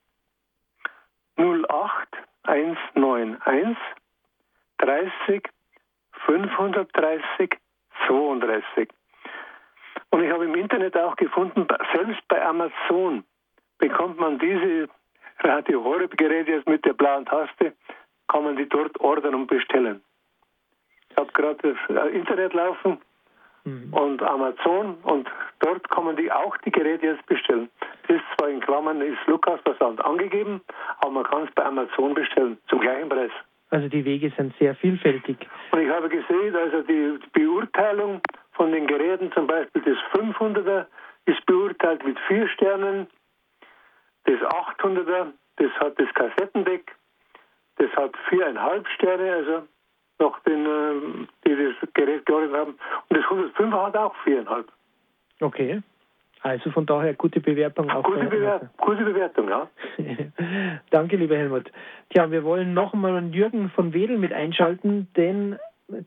[1.37, 3.77] 08191
[4.79, 5.43] 30
[6.25, 7.57] 530
[8.07, 8.89] 32.
[10.11, 13.23] Und ich habe im Internet auch gefunden, selbst bei Amazon
[13.77, 14.89] bekommt man diese
[15.39, 17.73] Radio Horeb Geräte jetzt mit der blauen Taste,
[18.27, 20.01] kann man die dort ordern und bestellen.
[21.09, 22.99] Ich habe gerade das Internet laufen
[23.63, 23.93] mhm.
[23.93, 27.69] und Amazon und dort kann man die auch die Geräte jetzt bestellen.
[28.07, 30.61] Das ist zwar in Klammern ist Lukas Versand angegeben,
[30.99, 33.31] aber man kann es bei Amazon bestellen zum gleichen Preis.
[33.71, 35.37] Also die Wege sind sehr vielfältig.
[35.71, 38.21] Und ich habe gesehen, also die Beurteilung
[38.53, 40.85] von den Geräten, zum Beispiel das 500er
[41.25, 43.07] ist beurteilt mit vier Sternen,
[44.25, 46.95] das 800er, das hat das Kassettendeck,
[47.77, 49.67] das hat viereinhalb Sterne, also
[50.17, 52.75] nach den, äh, die das Gerät geordnet haben.
[53.07, 54.71] Und das 105er hat auch viereinhalb.
[55.41, 55.81] Okay.
[56.41, 57.89] Also von daher gute Bewertung.
[57.89, 59.67] Auch gute, Bewer gute Bewertung, ja.
[60.89, 61.69] Danke, lieber Helmut.
[62.09, 65.59] Tja, wir wollen noch mal Jürgen von Wedel mit einschalten, denn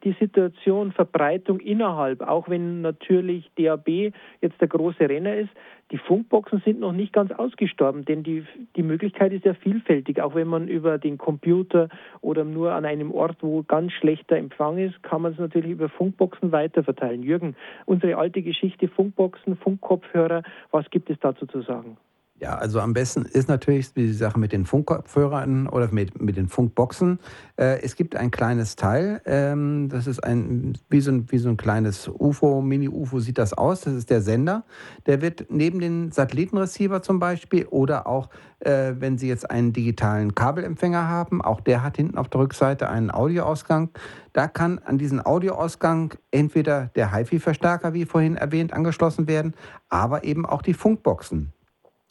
[0.04, 5.50] die Situation Verbreitung innerhalb, auch wenn natürlich DAB jetzt der große Renner ist,
[5.90, 8.44] die Funkboxen sind noch nicht ganz ausgestorben, denn die,
[8.76, 10.22] die Möglichkeit ist ja vielfältig.
[10.22, 11.88] Auch wenn man über den Computer
[12.22, 15.90] oder nur an einem Ort, wo ganz schlechter Empfang ist, kann man es natürlich über
[15.90, 17.22] Funkboxen weiterverteilen.
[17.22, 21.98] Jürgen, unsere alte Geschichte Funkboxen, Funkkopfhörer, was gibt es dazu zu sagen?
[22.42, 26.48] Ja, also am besten ist natürlich die Sache mit den Funkkopfhörern oder mit, mit den
[26.48, 27.20] Funkboxen.
[27.56, 31.50] Äh, es gibt ein kleines Teil, ähm, das ist ein wie, so ein wie so
[31.50, 33.82] ein kleines UFO, Mini-UFO sieht das aus.
[33.82, 34.64] Das ist der Sender.
[35.06, 38.28] Der wird neben den Satellitenreceiver zum Beispiel oder auch,
[38.58, 42.88] äh, wenn Sie jetzt einen digitalen Kabelempfänger haben, auch der hat hinten auf der Rückseite
[42.88, 43.90] einen Audioausgang.
[44.32, 49.54] Da kann an diesen Audioausgang entweder der HiFi-Verstärker, wie vorhin erwähnt, angeschlossen werden,
[49.88, 51.52] aber eben auch die Funkboxen.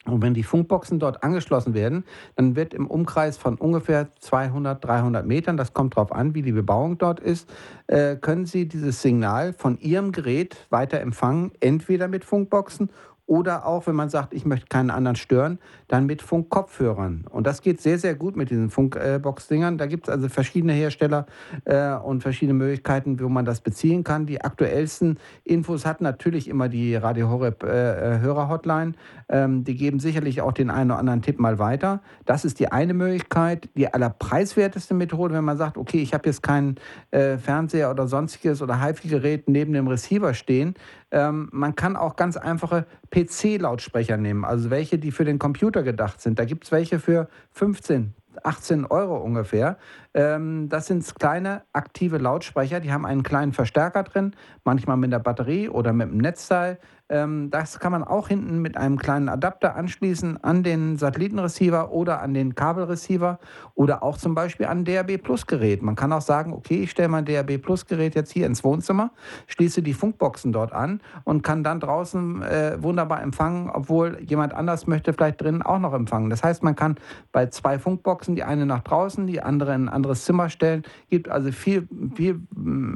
[0.04, 5.24] Und wenn die Funkboxen dort angeschlossen werden, dann wird im Umkreis von ungefähr 200, 300
[5.24, 7.48] Metern, das kommt darauf an, wie die Bebauung dort ist,
[7.86, 12.90] äh, können Sie dieses Signal von Ihrem Gerät weiter empfangen, entweder mit Funkboxen
[13.32, 15.58] oder auch, wenn man sagt, ich möchte keinen anderen stören,
[15.88, 17.24] dann mit Funkkopfhörern.
[17.30, 19.78] Und das geht sehr, sehr gut mit diesen Funkbox-Dingern.
[19.78, 21.24] Da gibt es also verschiedene Hersteller
[21.64, 24.26] äh, und verschiedene Möglichkeiten, wo man das beziehen kann.
[24.26, 28.92] Die aktuellsten Infos hat natürlich immer die Radio Horeb äh, Hörer-Hotline.
[29.30, 32.02] Ähm, die geben sicherlich auch den einen oder anderen Tipp mal weiter.
[32.26, 33.70] Das ist die eine Möglichkeit.
[33.76, 36.74] Die allerpreiswerteste Methode, wenn man sagt, okay, ich habe jetzt keinen
[37.12, 40.74] äh, Fernseher oder sonstiges oder HiFi-Gerät neben dem Receiver stehen,
[41.12, 46.20] ähm, man kann auch ganz einfache PC-Lautsprecher nehmen, also welche, die für den Computer gedacht
[46.20, 46.38] sind.
[46.38, 49.76] Da gibt es welche für 15, 18 Euro ungefähr.
[50.14, 54.34] Ähm, das sind kleine aktive Lautsprecher, die haben einen kleinen Verstärker drin,
[54.64, 56.78] manchmal mit der Batterie oder mit dem Netzteil.
[57.12, 62.22] Ähm, das kann man auch hinten mit einem kleinen Adapter anschließen an den Satellitenreceiver oder
[62.22, 63.38] an den Kabelreceiver
[63.74, 65.82] oder auch zum Beispiel an DAB Plus Gerät.
[65.82, 69.10] Man kann auch sagen, okay, ich stelle mein DAB Plus Gerät jetzt hier ins Wohnzimmer,
[69.46, 74.86] schließe die Funkboxen dort an und kann dann draußen äh, wunderbar empfangen, obwohl jemand anders
[74.86, 76.30] möchte vielleicht drinnen auch noch empfangen.
[76.30, 76.96] Das heißt, man kann
[77.30, 80.82] bei zwei Funkboxen die eine nach draußen, die andere in ein anderes Zimmer stellen.
[81.10, 82.40] Gibt also viel, viel,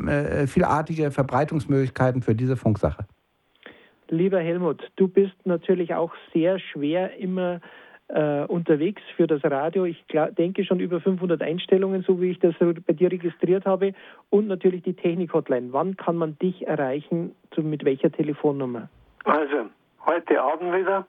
[0.09, 3.05] äh, vielartige Verbreitungsmöglichkeiten für diese Funksache.
[4.09, 7.61] Lieber Helmut, du bist natürlich auch sehr schwer immer
[8.09, 9.85] äh, unterwegs für das Radio.
[9.85, 10.05] Ich
[10.39, 13.95] denke schon über 500 Einstellungen, so wie ich das bei dir registriert habe.
[14.31, 15.73] Und natürlich die Technik-Hotline.
[15.73, 17.35] Wann kann man dich erreichen?
[17.57, 18.89] Mit welcher Telefonnummer?
[19.25, 19.71] Also,
[20.05, 21.07] heute Abend wieder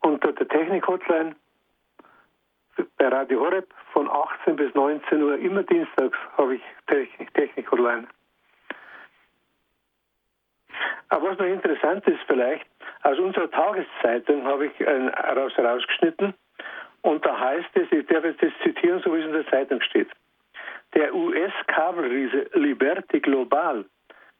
[0.00, 1.34] unter der Technik-Hotline
[2.98, 5.38] bei Radio Horeb von 18 bis 19 Uhr.
[5.38, 6.62] Immer dienstags habe ich
[7.34, 8.06] Technik-Hotline.
[11.08, 12.66] Aber was noch interessant ist vielleicht,
[13.02, 16.34] aus unserer Tageszeitung habe ich ein, raus, rausgeschnitten
[17.02, 19.80] und da heißt es, ich darf jetzt das zitieren, so wie es in der Zeitung
[19.82, 20.08] steht.
[20.94, 23.84] Der US-Kabelriese Liberty Global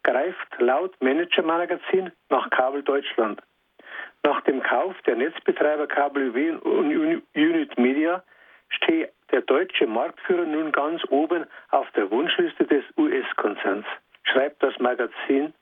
[0.02, 3.40] greift laut Manager-Magazin nach Kabel Deutschland.
[4.22, 8.22] Nach dem Kauf der Netzbetreiber Kabel und Unit Media
[8.70, 13.86] steht der deutsche Marktführer nun ganz oben auf der Wunschliste des US-Konzerns,
[14.24, 15.52] schreibt das Magazin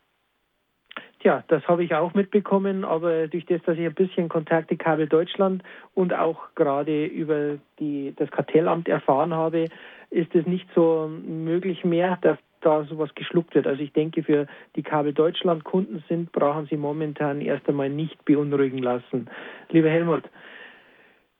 [1.27, 5.09] ja, das habe ich auch mitbekommen, aber durch das, dass ich ein bisschen Kontakte Kabel
[5.09, 9.64] Deutschland und auch gerade über die, das Kartellamt erfahren habe,
[10.11, 13.66] ist es nicht so möglich mehr, dass da sowas geschluckt wird.
[13.66, 14.47] Also ich denke, für
[14.77, 19.29] die Kabel Deutschland Kunden sind, brauchen sie momentan erst einmal nicht beunruhigen lassen.
[19.70, 20.22] Lieber Helmut,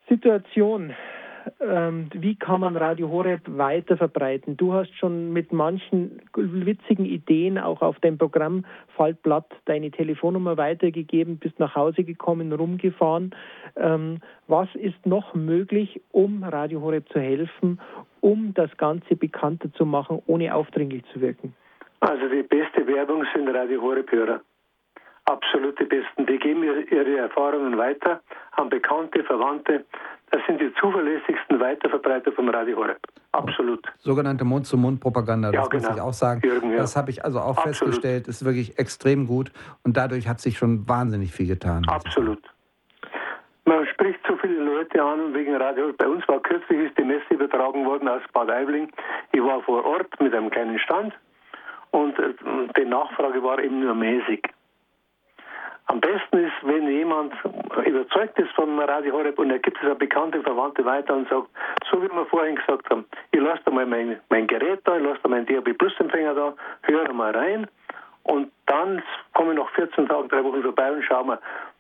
[0.09, 0.95] Situation
[1.61, 4.57] ähm, wie kann man Radio Horeb weiter verbreiten?
[4.57, 11.59] Du hast schon mit manchen witzigen Ideen auch auf dein Programmfaltblatt deine Telefonnummer weitergegeben, bist
[11.59, 13.35] nach Hause gekommen, rumgefahren.
[13.77, 17.81] Ähm, was ist noch möglich, um Radio Horeb zu helfen,
[18.21, 21.55] um das Ganze bekannter zu machen, ohne aufdringlich zu wirken?
[22.01, 24.41] Also die beste Werbung sind Radio Horeb-Hörer
[25.27, 26.27] absolut die Besten.
[26.27, 28.23] Die geben ihre Erfahrungen weiter
[28.53, 29.85] an Bekannte, Verwandte.
[30.37, 32.99] Das sind die zuverlässigsten Weiterverbreiter vom Radio Horeb.
[33.33, 33.81] Absolut.
[33.97, 35.89] Sogenannte Mund-zu-Mund-Propaganda, das ja, genau.
[35.89, 36.43] muss ich auch sagen.
[36.45, 36.77] Jürgen, ja.
[36.77, 37.77] Das habe ich also auch Absolut.
[37.77, 39.51] festgestellt, ist wirklich extrem gut
[39.83, 41.87] und dadurch hat sich schon wahnsinnig viel getan.
[41.89, 42.43] Absolut.
[43.65, 45.91] Man spricht so viele Leute an wegen Radio.
[45.97, 48.93] Bei uns war kürzlich ist die Messe übertragen worden aus Bad Aibling.
[49.33, 51.15] Ich war vor Ort mit einem kleinen Stand
[51.93, 52.35] und äh,
[52.77, 54.43] die Nachfrage war eben nur mäßig.
[55.87, 57.33] Am besten ist, wenn jemand
[57.85, 61.49] überzeugt ist vom Radio Horeb und er gibt es an bekannte Verwandte weiter und sagt,
[61.91, 65.05] so wie wir vorhin gesagt haben, ich lasse da mal mein, mein Gerät da, ich
[65.05, 67.69] lasse da meinen DAB Plus Empfänger da, höre mal rein
[68.25, 69.01] und dann
[69.35, 71.39] komme ich nach 14 Tagen, drei Wochen vorbei und schau mal,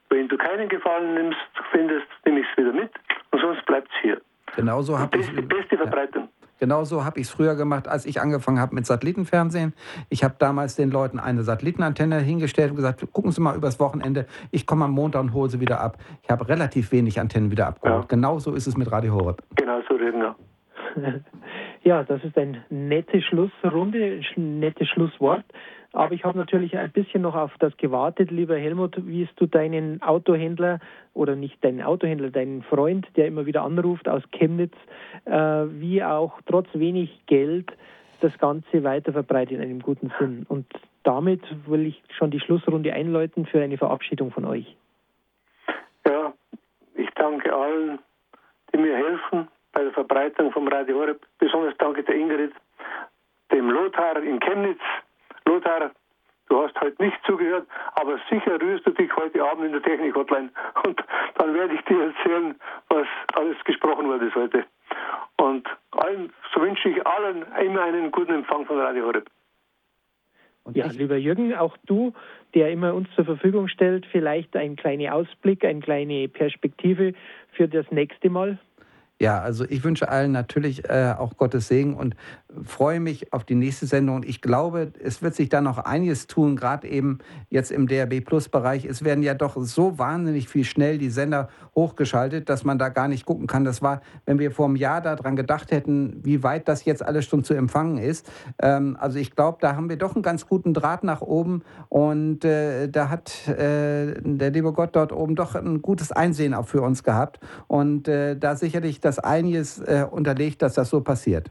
[0.09, 1.41] wenn du keinen Gefallen nimmst,
[1.73, 2.91] findest, nehme ich es wieder mit
[3.33, 4.21] und sonst bleibt es hier.
[4.55, 5.29] Genauso habe ich.
[5.35, 6.29] Die beste Verbreitung.
[6.59, 9.75] Genauso habe ich es früher gemacht, als ich angefangen habe mit Satellitenfernsehen.
[10.09, 14.27] Ich habe damals den Leuten eine Satellitenantenne hingestellt und gesagt, gucken Sie mal übers Wochenende,
[14.51, 15.99] ich komme am Montag und hole sie wieder ab.
[16.23, 18.03] Ich habe relativ wenig Antennen wieder abgeholt.
[18.03, 18.07] Ja.
[18.09, 19.43] Genauso ist es mit Radio Horeb.
[19.57, 20.37] Genau so reden wir.
[21.83, 25.45] Ja, das ist eine nette Schlussrunde, ein nettes Schlusswort.
[25.93, 30.03] Aber ich habe natürlich ein bisschen noch auf das gewartet, lieber Helmut, wie du deinen
[30.03, 30.81] Autohändler
[31.15, 34.75] oder nicht deinen Autohändler, deinen Freund, der immer wieder anruft aus Chemnitz,
[35.25, 37.73] äh, wie auch trotz wenig Geld
[38.21, 40.47] das Ganze weiter verbreitet in einem guten Sinn.
[40.49, 40.67] Und
[41.03, 44.77] damit will ich schon die Schlussrunde einläuten für eine Verabschiedung von euch.
[46.07, 46.33] Ja,
[46.95, 47.99] ich danke allen,
[48.73, 51.21] die mir helfen bei der Verbreitung vom Radio Horeb.
[51.39, 52.53] Besonders danke der Ingrid,
[53.53, 54.81] dem Lothar in Chemnitz,
[55.47, 55.91] Lothar,
[56.49, 60.51] du hast heute nicht zugehört, aber sicher rührst du dich heute Abend in der Technik-Hotline
[60.85, 61.03] und
[61.37, 62.55] dann werde ich dir erzählen,
[62.89, 64.65] was alles gesprochen wurde heute.
[65.39, 69.29] Und allen, so wünsche ich allen immer einen guten Empfang von Radio Horeb.
[70.65, 72.13] Und ja, lieber Jürgen, auch du,
[72.55, 77.13] der immer uns zur Verfügung stellt, vielleicht ein kleiner Ausblick, eine kleine Perspektive
[77.53, 78.59] für das nächste Mal.
[79.19, 82.15] Ja, also ich wünsche allen natürlich äh, auch Gottes Segen und
[82.65, 84.23] freue mich auf die nächste Sendung.
[84.25, 88.51] Ich glaube, es wird sich da noch einiges tun, gerade eben jetzt im DRB Plus
[88.51, 88.85] Bereich.
[88.85, 93.09] Es werden ja doch so wahnsinnig viel schnell die Sender hochgeschaltet, dass man da gar
[93.09, 93.65] nicht gucken kann.
[93.65, 97.25] Das war, wenn wir vor einem Jahr daran gedacht hätten, wie weit das jetzt alles
[97.25, 98.31] schon zu empfangen ist.
[98.61, 102.45] Ähm, also ich glaube, da haben wir doch einen ganz guten Draht nach oben und
[102.45, 106.83] äh, da hat äh, der liebe Gott dort oben doch ein gutes Einsehen auch für
[106.83, 111.51] uns gehabt und äh, da sicherlich das einiges äh, unterlegt, dass das so passiert.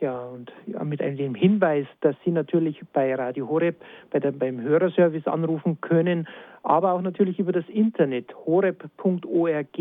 [0.00, 0.50] Ja, und
[0.84, 3.76] mit einem Hinweis, dass Sie natürlich bei Radio Horeb
[4.10, 6.26] bei der, beim Hörerservice anrufen können,
[6.62, 9.76] aber auch natürlich über das Internet horeb.org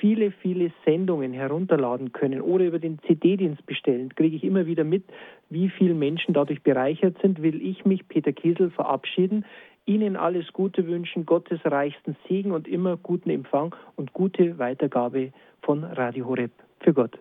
[0.00, 5.04] viele, viele Sendungen herunterladen können oder über den CD-Dienst bestellen, kriege ich immer wieder mit,
[5.50, 9.44] wie viele Menschen dadurch bereichert sind, will ich mich, Peter Kiesel, verabschieden.
[9.86, 15.84] Ihnen alles Gute wünschen, Gottes reichsten Segen und immer guten Empfang und gute Weitergabe von
[15.84, 16.52] Radio Horeb.
[16.80, 17.18] Für Gott.